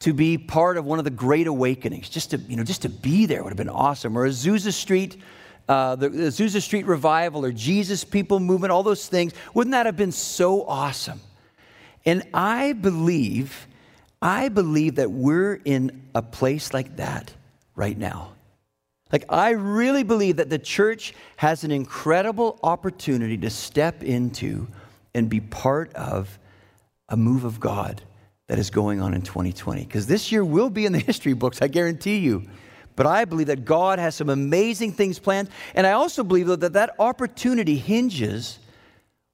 to 0.00 0.12
be 0.12 0.38
part 0.38 0.76
of 0.76 0.84
one 0.84 0.98
of 0.98 1.04
the 1.04 1.10
great 1.10 1.46
awakenings? 1.46 2.08
Just 2.08 2.30
to, 2.30 2.38
you 2.38 2.56
know, 2.56 2.64
just 2.64 2.82
to 2.82 2.88
be 2.88 3.26
there 3.26 3.42
would 3.42 3.50
have 3.50 3.56
been 3.56 3.68
awesome. 3.68 4.16
Or 4.16 4.26
Azusa 4.26 4.72
Street, 4.72 5.16
uh, 5.68 5.96
the, 5.96 6.08
Azusa 6.08 6.60
Street 6.60 6.86
revival, 6.86 7.44
or 7.44 7.52
Jesus 7.52 8.04
People 8.04 8.40
movement, 8.40 8.72
all 8.72 8.82
those 8.82 9.06
things. 9.06 9.32
Wouldn't 9.54 9.72
that 9.72 9.86
have 9.86 9.96
been 9.96 10.12
so 10.12 10.64
awesome? 10.64 11.20
And 12.04 12.26
I 12.34 12.72
believe, 12.72 13.68
I 14.20 14.48
believe 14.48 14.96
that 14.96 15.10
we're 15.10 15.60
in 15.64 16.02
a 16.14 16.22
place 16.22 16.74
like 16.74 16.96
that 16.96 17.32
right 17.76 17.96
now. 17.96 18.32
Like, 19.12 19.26
I 19.28 19.50
really 19.50 20.02
believe 20.02 20.36
that 20.36 20.48
the 20.48 20.58
church 20.58 21.12
has 21.36 21.64
an 21.64 21.70
incredible 21.70 22.58
opportunity 22.62 23.36
to 23.38 23.50
step 23.50 24.02
into 24.02 24.66
and 25.14 25.28
be 25.28 25.40
part 25.40 25.92
of 25.94 26.38
a 27.10 27.16
move 27.16 27.44
of 27.44 27.60
God 27.60 28.00
that 28.48 28.58
is 28.58 28.70
going 28.70 29.00
on 29.00 29.12
in 29.12 29.20
2020. 29.20 29.84
Because 29.84 30.06
this 30.06 30.32
year 30.32 30.44
will 30.44 30.70
be 30.70 30.86
in 30.86 30.92
the 30.92 30.98
history 31.10 31.34
books, 31.34 31.60
I 31.60 31.68
guarantee 31.68 32.18
you. 32.18 32.44
But 32.96 33.06
I 33.06 33.24
believe 33.26 33.46
that 33.46 33.64
God 33.64 33.98
has 33.98 34.14
some 34.14 34.30
amazing 34.30 34.92
things 34.92 35.18
planned. 35.18 35.48
And 35.74 35.86
I 35.86 35.92
also 35.92 36.24
believe 36.24 36.46
that 36.46 36.72
that 36.72 36.94
opportunity 36.98 37.76
hinges 37.76 38.58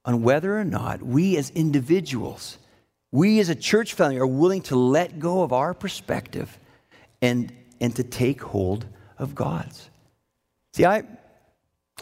on 0.04 0.22
whether 0.22 0.58
or 0.58 0.64
not 0.64 1.02
we 1.02 1.36
as 1.36 1.50
individuals, 1.50 2.58
we 3.12 3.40
as 3.40 3.48
a 3.48 3.54
church 3.54 3.94
family, 3.94 4.18
are 4.18 4.26
willing 4.26 4.62
to 4.62 4.76
let 4.76 5.18
go 5.18 5.42
of 5.42 5.52
our 5.52 5.74
perspective 5.74 6.58
and, 7.20 7.52
and 7.80 7.94
to 7.96 8.02
take 8.02 8.40
hold 8.40 8.86
of 9.18 9.34
God's. 9.34 9.90
See, 10.74 10.84
I, 10.84 11.04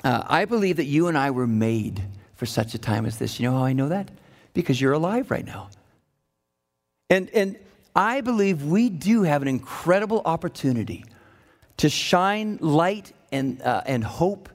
uh, 0.05 0.22
I 0.26 0.44
believe 0.44 0.76
that 0.76 0.85
you 0.85 1.09
and 1.09 1.16
I 1.16 1.31
were 1.31 1.46
made 1.46 2.02
for 2.35 2.46
such 2.46 2.74
a 2.74 2.79
time 2.79 3.07
as 3.07 3.18
this. 3.18 3.40
You 3.40 3.48
know 3.48 3.57
how 3.57 3.64
I 3.64 3.72
know 3.72 3.88
that? 3.88 4.11
Because 4.52 4.81
you're 4.81 4.92
alive 4.92 5.31
right 5.31 5.44
now. 5.44 5.70
And, 7.09 7.31
and 7.31 7.57
I 7.94 8.20
believe 8.20 8.64
we 8.64 8.88
do 8.88 9.22
have 9.22 9.42
an 9.42 9.48
incredible 9.48 10.22
opportunity 10.24 11.05
to 11.79 11.88
shine 11.88 12.59
light 12.61 13.12
and, 13.33 13.62
uh, 13.62 13.83
and 13.87 14.02
hope 14.02 14.48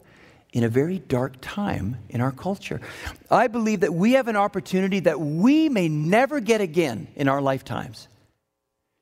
in 0.53 0.63
a 0.63 0.69
very 0.69 0.99
dark 0.99 1.35
time 1.41 1.97
in 2.09 2.19
our 2.19 2.31
culture. 2.31 2.81
I 3.29 3.47
believe 3.47 3.81
that 3.81 3.93
we 3.93 4.13
have 4.13 4.27
an 4.27 4.35
opportunity 4.35 4.99
that 5.01 5.19
we 5.19 5.69
may 5.69 5.87
never 5.87 6.39
get 6.39 6.61
again 6.61 7.07
in 7.15 7.27
our 7.27 7.41
lifetimes 7.41 8.07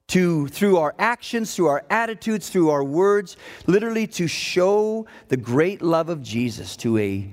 to, 0.10 0.48
through 0.48 0.78
our 0.78 0.94
actions, 1.00 1.56
through 1.56 1.68
our 1.68 1.84
attitudes, 1.90 2.50
through 2.50 2.70
our 2.70 2.84
words, 2.84 3.38
literally 3.68 4.08
to 4.08 4.28
show 4.28 5.06
the 5.30 5.38
great 5.38 5.82
love 5.82 6.10
of 6.10 6.22
Jesus 6.22 6.76
to 6.78 6.98
a, 6.98 7.32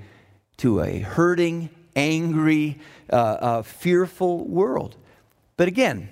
to 0.57 0.81
a 0.81 0.99
hurting, 0.99 1.69
angry, 1.95 2.79
uh, 3.11 3.15
uh, 3.15 3.61
fearful 3.63 4.47
world. 4.47 4.95
But 5.57 5.67
again, 5.67 6.09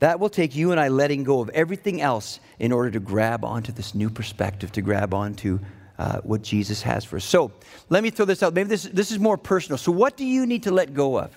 that 0.00 0.18
will 0.18 0.28
take 0.28 0.56
you 0.56 0.72
and 0.72 0.80
I 0.80 0.88
letting 0.88 1.22
go 1.22 1.40
of 1.40 1.48
everything 1.50 2.00
else 2.00 2.40
in 2.58 2.72
order 2.72 2.90
to 2.90 3.00
grab 3.00 3.44
onto 3.44 3.72
this 3.72 3.94
new 3.94 4.10
perspective, 4.10 4.72
to 4.72 4.82
grab 4.82 5.14
onto 5.14 5.60
uh, 5.96 6.18
what 6.22 6.42
Jesus 6.42 6.82
has 6.82 7.04
for 7.04 7.16
us. 7.16 7.24
So 7.24 7.52
let 7.88 8.02
me 8.02 8.10
throw 8.10 8.26
this 8.26 8.42
out. 8.42 8.52
Maybe 8.52 8.68
this, 8.68 8.82
this 8.82 9.12
is 9.12 9.20
more 9.20 9.38
personal. 9.38 9.78
So, 9.78 9.92
what 9.92 10.16
do 10.16 10.24
you 10.26 10.44
need 10.44 10.64
to 10.64 10.72
let 10.72 10.92
go 10.92 11.18
of? 11.18 11.30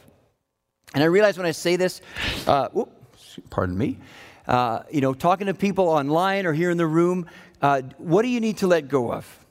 And 0.95 1.03
I 1.03 1.07
realize 1.07 1.37
when 1.37 1.45
I 1.45 1.51
say 1.51 1.75
this, 1.75 2.01
uh, 2.47 2.69
pardon 3.51 3.77
me, 3.77 3.99
uh, 4.47 4.83
you 4.89 5.01
know, 5.01 5.13
talking 5.13 5.47
to 5.47 5.53
people 5.53 5.89
online 5.89 6.45
or 6.45 6.53
here 6.53 6.69
in 6.69 6.77
the 6.77 6.87
room, 6.87 7.27
uh, 7.61 7.81
what 7.97 8.21
do 8.21 8.29
you 8.29 8.39
need 8.39 8.57
to 8.57 8.67
let 8.67 8.87
go 8.87 9.11
of? 9.11 9.45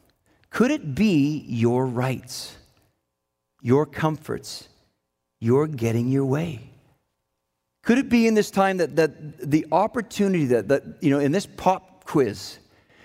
Could 0.50 0.70
it 0.70 0.94
be 0.94 1.44
your 1.46 1.86
rights, 1.86 2.56
your 3.60 3.84
comforts, 3.84 4.68
your 5.38 5.66
getting 5.66 6.10
your 6.10 6.24
way? 6.24 6.70
Could 7.82 7.98
it 7.98 8.08
be 8.08 8.26
in 8.26 8.34
this 8.34 8.50
time 8.50 8.78
that, 8.78 8.96
that 8.96 9.50
the 9.50 9.66
opportunity 9.70 10.46
that, 10.46 10.68
that, 10.68 10.82
you 11.00 11.10
know, 11.10 11.20
in 11.20 11.30
this 11.30 11.46
pop 11.46 12.04
quiz, 12.04 12.58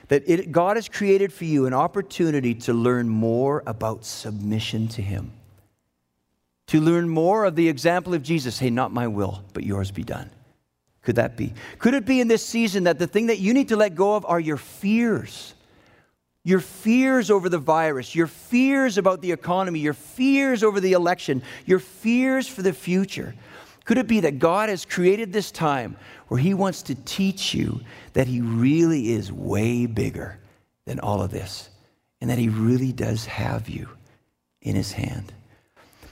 that 0.08 0.24
it, 0.26 0.52
God 0.52 0.78
has 0.78 0.88
created 0.88 1.32
for 1.32 1.46
you 1.46 1.66
an 1.66 1.74
opportunity 1.74 2.56
to 2.56 2.74
learn 2.74 3.10
more 3.10 3.64
about 3.68 4.06
submission 4.06 4.88
to 4.90 5.02
Him? 5.02 5.34
To 6.68 6.80
learn 6.80 7.10
more 7.10 7.46
of 7.46 7.56
the 7.56 7.68
example 7.68 8.14
of 8.14 8.24
Jesus 8.24 8.58
hey, 8.58 8.70
not 8.70 8.92
my 8.94 9.08
will, 9.08 9.44
but 9.54 9.64
yours 9.64 9.92
be 9.92 10.04
done. 10.04 10.30
Could 11.04 11.16
that 11.16 11.36
be? 11.36 11.54
Could 11.80 11.94
it 11.94 12.06
be 12.06 12.22
in 12.22 12.28
this 12.28 12.46
season 12.46 12.84
that 12.84 13.00
the 13.00 13.08
thing 13.08 13.28
that 13.28 13.40
you 13.40 13.54
need 13.54 13.70
to 13.70 13.76
let 13.76 13.96
go 13.96 14.16
of 14.16 14.26
are 14.26 14.40
your 14.40 14.58
fears? 14.58 15.56
Your 16.44 16.60
fears 16.60 17.30
over 17.30 17.50
the 17.50 17.60
virus, 17.60 18.16
your 18.16 18.28
fears 18.28 18.98
about 18.98 19.22
the 19.22 19.32
economy, 19.32 19.80
your 19.80 19.94
fears 19.94 20.64
over 20.64 20.80
the 20.80 20.94
election, 20.94 21.44
your 21.66 21.80
fears 21.80 22.48
for 22.48 22.62
the 22.64 22.74
future. 22.74 23.36
Could 23.86 23.98
it 23.98 24.08
be 24.08 24.22
that 24.22 24.40
God 24.40 24.70
has 24.70 24.86
created 24.86 25.34
this 25.34 25.52
time 25.52 25.98
where 26.28 26.40
He 26.40 26.54
wants 26.54 26.84
to 26.84 26.96
teach 26.96 27.54
you 27.54 27.82
that 28.14 28.28
He 28.28 28.42
really 28.42 29.12
is 29.12 29.32
way 29.32 29.86
bigger 29.86 30.40
than 30.86 31.00
all 31.00 31.22
of 31.22 31.32
this 31.32 31.70
and 32.20 32.30
that 32.30 32.38
He 32.38 32.50
really 32.50 32.92
does 32.92 33.26
have 33.26 33.70
you 33.70 33.90
in 34.62 34.76
His 34.76 34.92
hand? 34.92 35.34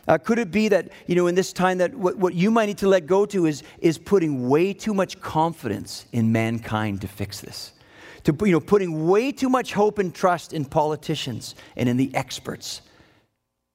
Uh, 0.10 0.17
could 0.17 0.39
it 0.39 0.50
be 0.50 0.67
that, 0.69 0.89
you 1.06 1.13
know, 1.13 1.28
in 1.28 1.36
this 1.36 1.54
time 1.54 1.78
that 1.78 1.93
what, 1.93 2.15
what 2.17 2.34
you 2.34 2.50
might 2.50 2.65
need 2.65 2.80
to 2.80 2.88
let 2.88 3.06
go 3.06 3.28
to 3.28 3.45
is, 3.45 3.62
is 3.78 4.00
putting 4.00 4.50
way 4.50 4.74
too 4.74 4.91
much 4.91 5.22
confidence 5.22 6.08
in 6.12 6.32
mankind 6.32 7.00
to 7.00 7.08
fix 7.08 7.41
this? 7.41 7.74
To, 8.24 8.36
you 8.43 8.52
know, 8.52 8.60
putting 8.60 9.08
way 9.08 9.32
too 9.32 9.50
much 9.50 9.72
hope 9.72 10.00
and 10.00 10.13
trust 10.13 10.52
in 10.52 10.65
politicians 10.65 11.54
and 11.76 11.88
in 11.88 11.95
the 11.95 12.10
experts 12.15 12.82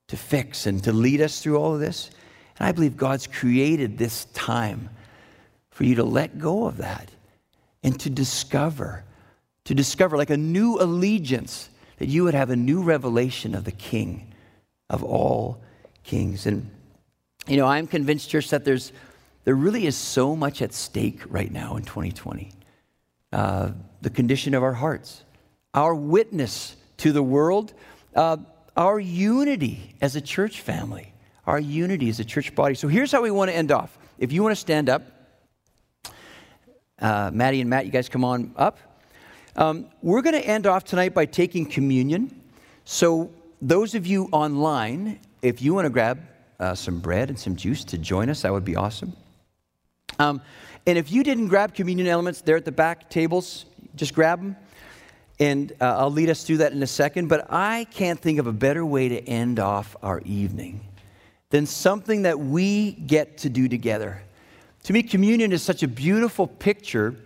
to 0.09 0.16
fix 0.16 0.66
and 0.66 0.83
to 0.83 0.92
lead 0.92 1.20
us 1.20 1.40
through 1.40 1.57
all 1.57 1.73
of 1.73 1.79
this? 1.79 2.11
And 2.59 2.66
I 2.66 2.73
believe 2.73 2.97
God's 2.97 3.29
created 3.29 3.97
this 3.97 4.25
time 4.35 4.90
for 5.70 5.85
you 5.85 5.94
to 5.94 6.05
let 6.05 6.40
go 6.40 6.66
of 6.66 6.79
that 6.79 7.12
and 7.85 7.99
to 8.01 8.11
discover, 8.11 9.05
to 9.66 9.75
discover 9.75 10.16
like 10.16 10.31
a 10.31 10.37
new 10.37 10.81
allegiance, 10.81 11.70
that 11.99 12.09
you 12.09 12.25
would 12.25 12.35
have 12.35 12.51
a 12.51 12.57
new 12.57 12.83
revelation 12.83 13.55
of 13.55 13.62
the 13.62 13.73
King 13.73 14.35
of 14.90 15.05
all 15.05 15.61
kings. 16.05 16.47
And, 16.47 16.71
you 17.47 17.57
know, 17.57 17.67
I'm 17.67 17.87
convinced, 17.87 18.31
church, 18.31 18.51
that 18.51 18.64
there's, 18.64 18.93
there 19.45 19.55
really 19.55 19.87
is 19.87 19.97
so 19.97 20.37
much 20.37 20.62
at 20.62 20.73
stake 20.73 21.21
right 21.29 21.51
now 21.51 21.77
in 21.77 21.83
2020. 21.83 22.51
Uh, 23.33 23.73
the 24.01 24.11
condition 24.11 24.55
of 24.55 24.62
our 24.62 24.75
hearts, 24.75 25.25
our 25.73 25.95
witness 25.95 26.77
to 26.99 27.11
the 27.11 27.23
world, 27.23 27.75
uh, 28.14 28.37
our 28.77 29.01
unity 29.01 29.95
as 30.01 30.14
a 30.14 30.21
church 30.21 30.61
family, 30.61 31.12
our 31.47 31.59
unity 31.59 32.09
as 32.09 32.21
a 32.21 32.25
church 32.25 32.55
body. 32.55 32.75
So 32.75 32.88
here's 32.88 33.11
how 33.11 33.23
we 33.23 33.31
want 33.31 33.51
to 33.51 33.57
end 33.57 33.73
off. 33.73 33.99
if 34.19 34.31
you 34.31 34.43
want 34.43 34.53
to 34.53 34.61
stand 34.61 34.88
up, 34.88 35.03
uh, 37.01 37.31
Maddie 37.33 37.61
and 37.61 37.69
Matt, 37.69 37.87
you 37.87 37.93
guys 37.93 38.09
come 38.09 38.25
on 38.25 38.53
up. 38.57 38.79
Um, 39.57 39.87
we're 40.03 40.23
going 40.23 40.40
to 40.40 40.47
end 40.47 40.67
off 40.67 40.85
tonight 40.85 41.14
by 41.14 41.27
taking 41.27 41.67
communion. 41.67 42.40
So, 42.85 43.31
those 43.61 43.95
of 43.95 44.07
you 44.07 44.29
online, 44.33 45.19
if 45.44 45.61
you 45.61 45.74
want 45.74 45.85
to 45.85 45.90
grab 45.90 46.20
uh, 46.59 46.74
some 46.74 47.00
bread 47.00 47.28
and 47.28 47.38
some 47.38 47.54
juice 47.54 47.85
to 47.85 47.98
join 47.98 48.30
us, 48.30 48.42
that 48.42 48.52
would 48.52 48.64
be 48.64 48.76
awesome. 48.76 49.14
Um, 50.18 50.40
and 50.87 50.96
if 50.96 51.12
you 51.12 51.22
didn't 51.22 51.48
grab 51.48 51.74
communion 51.74 52.09
elements, 52.09 52.40
they're 52.40 52.57
at 52.57 52.64
the 52.64 52.72
back 52.72 53.11
tables. 53.11 53.66
Just 53.94 54.14
grab 54.14 54.40
them. 54.40 54.57
And 55.38 55.72
uh, 55.80 55.98
I'll 55.98 56.11
lead 56.11 56.30
us 56.30 56.44
through 56.44 56.59
that 56.59 56.72
in 56.72 56.83
a 56.83 56.87
second. 56.87 57.28
But 57.28 57.46
I 57.50 57.87
can't 57.90 58.18
think 58.18 58.38
of 58.38 58.46
a 58.46 58.52
better 58.52 58.87
way 58.87 59.09
to 59.11 59.20
end 59.28 59.59
off 59.59 59.96
our 60.02 60.20
evening 60.20 60.80
than 61.50 61.66
something 61.66 62.22
that 62.22 62.38
we 62.38 62.92
get 62.92 63.38
to 63.38 63.50
do 63.50 63.68
together. 63.68 64.22
To 64.85 64.92
me, 64.92 65.02
communion 65.02 65.52
is 65.52 65.62
such 65.62 65.83
a 65.83 65.88
beautiful 65.88 66.46
picture 66.46 67.16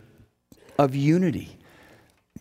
of 0.76 0.94
unity. 0.96 1.56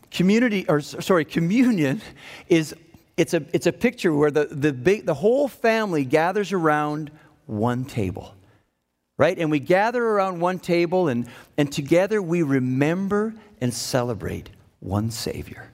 Community, 0.09 0.65
or 0.67 0.81
sorry, 0.81 1.25
communion 1.25 2.01
is 2.47 2.73
it's 3.17 3.33
a, 3.33 3.43
it's 3.51 3.65
a 3.65 3.73
picture 3.73 4.13
where 4.13 4.31
the, 4.31 4.45
the, 4.45 4.71
big, 4.71 5.05
the 5.05 5.15
whole 5.15 5.47
family 5.47 6.05
gathers 6.05 6.53
around 6.53 7.11
one 7.47 7.83
table, 7.83 8.33
right? 9.17 9.37
And 9.37 9.49
we 9.49 9.59
gather 9.59 10.03
around 10.03 10.39
one 10.39 10.59
table, 10.59 11.07
and, 11.07 11.27
and 11.57 11.71
together 11.71 12.21
we 12.21 12.43
remember 12.43 13.33
and 13.59 13.73
celebrate 13.73 14.51
one 14.79 15.09
Savior, 15.09 15.71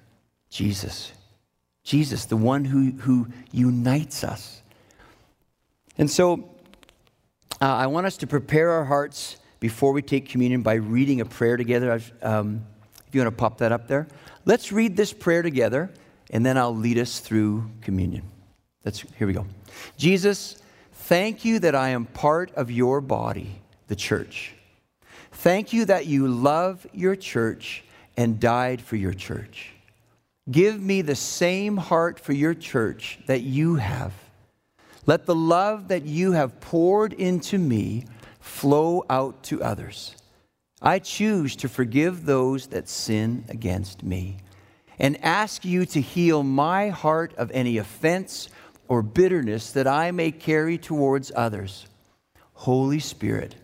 Jesus. 0.50 1.12
Jesus, 1.84 2.26
the 2.26 2.38
one 2.38 2.64
who, 2.64 2.92
who 2.92 3.28
unites 3.52 4.24
us. 4.24 4.62
And 5.98 6.10
so 6.10 6.50
uh, 7.62 7.66
I 7.66 7.88
want 7.88 8.08
us 8.08 8.18
to 8.18 8.28
prepare 8.28 8.72
our 8.72 8.86
hearts 8.86 9.38
before 9.60 9.92
we 9.92 10.02
take 10.02 10.30
communion 10.30 10.62
by 10.62 10.76
reading 10.76 11.20
a 11.20 11.26
prayer 11.26 11.58
together. 11.58 12.00
Um, 12.22 12.66
if 13.08 13.14
you 13.14 13.22
want 13.22 13.36
to 13.36 13.38
pop 13.38 13.58
that 13.58 13.72
up 13.74 13.88
there, 13.88 14.08
let's 14.46 14.72
read 14.72 14.96
this 14.96 15.12
prayer 15.12 15.42
together, 15.42 15.92
and 16.34 16.44
then 16.44 16.58
I'll 16.58 16.76
lead 16.76 16.98
us 16.98 17.20
through 17.20 17.70
communion. 17.82 18.24
Let's, 18.84 19.06
here 19.18 19.28
we 19.28 19.34
go. 19.34 19.46
Jesus, 19.98 20.58
thank 20.92 21.46
you 21.46 21.60
that 21.60 21.76
I 21.76 21.90
am 21.90 22.06
part 22.06 22.52
of 22.56 22.72
your 22.72 23.02
body, 23.02 23.62
the 23.88 23.96
church. 23.96 24.56
Thank 25.32 25.74
you 25.74 25.86
that 25.86 26.08
you 26.08 26.28
love 26.28 26.86
your 26.92 27.16
church 27.16 27.84
and 28.18 28.40
died 28.40 28.82
for 28.82 28.96
your 28.96 29.14
church. 29.14 29.74
Give 30.50 30.82
me 30.82 31.04
the 31.04 31.16
same 31.16 31.78
heart 31.78 32.20
for 32.20 32.34
your 32.34 32.56
church 32.56 33.20
that 33.28 33.42
you 33.42 33.76
have. 33.76 34.12
Let 35.06 35.28
the 35.28 35.36
love 35.36 35.90
that 35.90 36.04
you 36.04 36.32
have 36.32 36.60
poured 36.60 37.14
into 37.14 37.60
me 37.60 38.06
flow 38.40 39.06
out 39.08 39.44
to 39.44 39.62
others. 39.62 40.16
I 40.82 40.98
choose 40.98 41.56
to 41.58 41.70
forgive 41.70 42.26
those 42.26 42.68
that 42.68 42.90
sin 42.90 43.46
against 43.50 44.02
me 44.02 44.38
and 45.00 45.24
ask 45.24 45.66
you 45.66 45.86
to 45.88 46.02
heal 46.02 46.44
my 46.44 46.90
heart 46.90 47.34
of 47.36 47.52
any 47.52 47.78
offense 47.78 48.50
or 48.88 49.02
bitterness 49.02 49.72
that 49.72 49.88
I 49.88 50.12
may 50.12 50.32
carry 50.32 50.78
towards 50.78 51.32
others. 51.36 51.88
Holy 52.54 53.00
Spirit, 53.00 53.56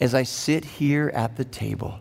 as 0.00 0.14
I 0.14 0.22
sit 0.22 0.64
here 0.64 1.10
at 1.14 1.36
the 1.36 1.44
table, 1.44 2.00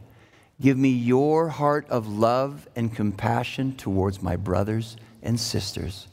Give 0.62 0.78
me 0.78 0.90
your 0.90 1.48
heart 1.48 1.90
of 1.90 2.08
love 2.08 2.68
and 2.76 2.94
compassion 2.94 3.76
towards 3.78 4.22
my 4.22 4.36
brothers 4.36 4.98
and 5.24 5.40
sisters. 5.40 6.08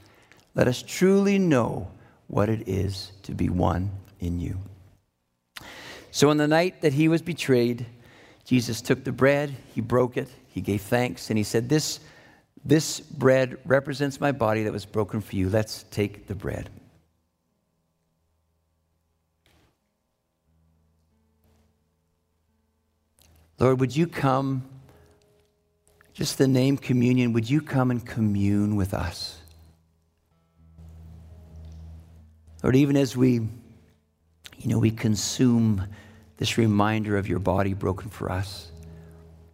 Let 0.55 0.69
us 0.69 0.83
truly 0.83 1.39
know 1.39 1.91
what 2.29 2.49
it 2.49 2.69
is 2.69 3.11
to 3.25 3.35
be 3.35 3.49
one 3.49 3.91
in 4.21 4.39
you. 4.39 4.59
So, 6.13 6.31
on 6.31 6.37
the 6.37 6.47
night 6.47 6.81
that 6.83 6.93
he 6.93 7.09
was 7.09 7.23
betrayed, 7.23 7.87
Jesus 8.45 8.81
took 8.81 9.03
the 9.03 9.13
bread, 9.13 9.55
he 9.75 9.81
broke 9.81 10.17
it, 10.17 10.29
he 10.47 10.61
gave 10.61 10.81
thanks, 10.81 11.29
and 11.29 11.37
he 11.37 11.45
said, 11.45 11.69
This, 11.69 11.99
this 12.67 12.99
bread 12.99 13.59
represents 13.65 14.21
my 14.21 14.33
body 14.33 14.65
that 14.65 14.73
was 14.73 14.85
broken 14.85 15.21
for 15.21 15.37
you. 15.37 15.49
Let's 15.49 15.85
take 15.85 16.27
the 16.27 16.35
bread. 16.35 16.69
Lord, 23.61 23.79
would 23.79 23.95
you 23.95 24.09
come, 24.09 24.65
just 26.13 26.39
the 26.39 26.49
name 26.49 26.77
communion, 26.77 27.33
would 27.33 27.49
you 27.49 27.61
come 27.61 27.93
and 27.93 28.05
commune 28.05 28.75
with 28.75 28.93
us? 28.93 29.39
Lord, 32.65 32.75
even 32.75 32.97
as 32.97 33.17
we, 33.17 33.35
you 33.35 34.67
know, 34.67 34.81
we 34.81 34.91
consume 34.91 35.87
this 36.37 36.59
reminder 36.59 37.17
of 37.17 37.29
your 37.29 37.39
body 37.39 37.75
broken 37.75 38.11
for 38.11 38.31
us, 38.31 38.73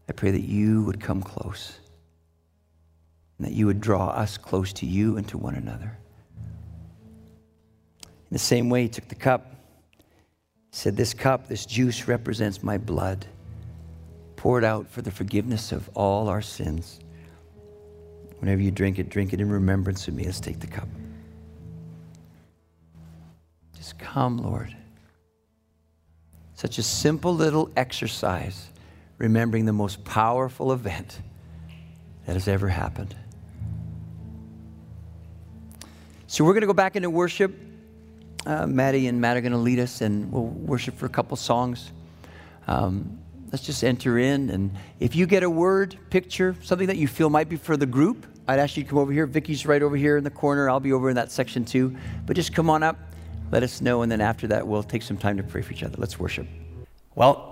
I 0.09 0.13
pray 0.13 0.31
that 0.31 0.41
you 0.41 0.83
would 0.85 0.99
come 0.99 1.23
close 1.23 1.79
and 3.43 3.51
that 3.51 3.57
you 3.57 3.67
would 3.67 3.81
draw 3.81 4.11
us 4.11 4.39
close 4.39 4.73
to 4.73 4.87
you 4.87 5.17
and 5.17 5.27
to 5.27 5.37
one 5.37 5.57
another. 5.57 5.99
In 8.05 8.31
the 8.31 8.39
same 8.39 8.71
way, 8.71 8.83
he 8.83 8.89
took 8.89 9.09
the 9.09 9.17
cup, 9.17 9.57
said, 10.71 10.97
This 10.97 11.13
cup, 11.13 11.49
this 11.49 11.67
juice 11.67 12.07
represents 12.07 12.63
my 12.63 12.79
blood 12.79 13.27
poured 14.37 14.63
out 14.63 14.89
for 14.89 15.03
the 15.03 15.11
forgiveness 15.11 15.73
of 15.73 15.91
all 15.95 16.29
our 16.29 16.41
sins. 16.41 17.01
Whenever 18.39 18.63
you 18.63 18.71
drink 18.71 19.01
it, 19.01 19.09
drink 19.09 19.33
it 19.33 19.41
in 19.41 19.51
remembrance 19.51 20.07
of 20.07 20.15
me. 20.15 20.25
Let's 20.25 20.39
take 20.39 20.61
the 20.61 20.69
cup. 20.69 20.89
Just 23.77 23.99
come, 23.99 24.39
Lord. 24.39 24.73
Such 26.55 26.79
a 26.79 26.83
simple 26.85 27.35
little 27.35 27.73
exercise, 27.77 28.69
remembering 29.19 29.65
the 29.65 29.73
most 29.73 30.05
powerful 30.05 30.73
event 30.73 31.21
that 32.27 32.35
has 32.35 32.47
ever 32.47 32.69
happened. 32.69 33.17
So 36.33 36.45
we're 36.45 36.55
going 36.55 36.63
to 36.63 36.67
go 36.67 36.73
back 36.73 36.97
into 36.97 37.11
worship. 37.11 37.55
Uh, 38.47 38.67
Maddie 38.67 39.07
and 39.07 39.21
Matt 39.21 39.37
are 39.37 39.43
going 39.43 39.53
to 39.53 39.59
lead 39.59 39.79
us, 39.79 40.01
and 40.01 40.33
we'll 40.33 40.47
worship 40.47 40.97
for 40.97 41.05
a 41.05 41.11
couple 41.11 41.37
songs. 41.37 41.93
Um, 42.67 43.19
let's 43.51 43.67
just 43.67 43.85
enter 43.85 44.17
in. 44.17 44.49
And 44.49 44.75
if 44.99 45.15
you 45.15 45.27
get 45.27 45.43
a 45.43 45.51
word, 45.51 45.99
picture, 46.09 46.57
something 46.63 46.87
that 46.87 46.97
you 46.97 47.07
feel 47.07 47.29
might 47.29 47.51
be 47.51 47.57
for 47.57 47.77
the 47.77 47.85
group, 47.85 48.25
I'd 48.49 48.59
ask 48.59 48.79
you 48.79 48.83
to 48.83 48.89
come 48.89 48.99
over 48.99 49.13
here. 49.13 49.27
Vicky's 49.27 49.67
right 49.67 49.83
over 49.83 49.95
here 49.95 50.17
in 50.17 50.25
the 50.25 50.31
corner. 50.31 50.71
I'll 50.71 50.81
be 50.81 50.95
over 50.95 51.11
in 51.11 51.17
that 51.17 51.31
section 51.31 51.67
too. 51.67 51.95
But 52.25 52.35
just 52.35 52.55
come 52.55 52.71
on 52.71 52.83
up, 52.83 52.97
let 53.51 53.63
us 53.63 53.83
know, 53.83 54.01
and 54.01 54.11
then 54.11 54.23
after 54.23 54.47
that, 54.47 54.67
we'll 54.67 54.83
take 54.83 55.03
some 55.03 55.19
time 55.19 55.37
to 55.37 55.43
pray 55.43 55.61
for 55.61 55.75
each 55.75 55.83
other. 55.83 55.97
Let's 55.99 56.19
worship. 56.19 56.47
Well, 57.15 57.52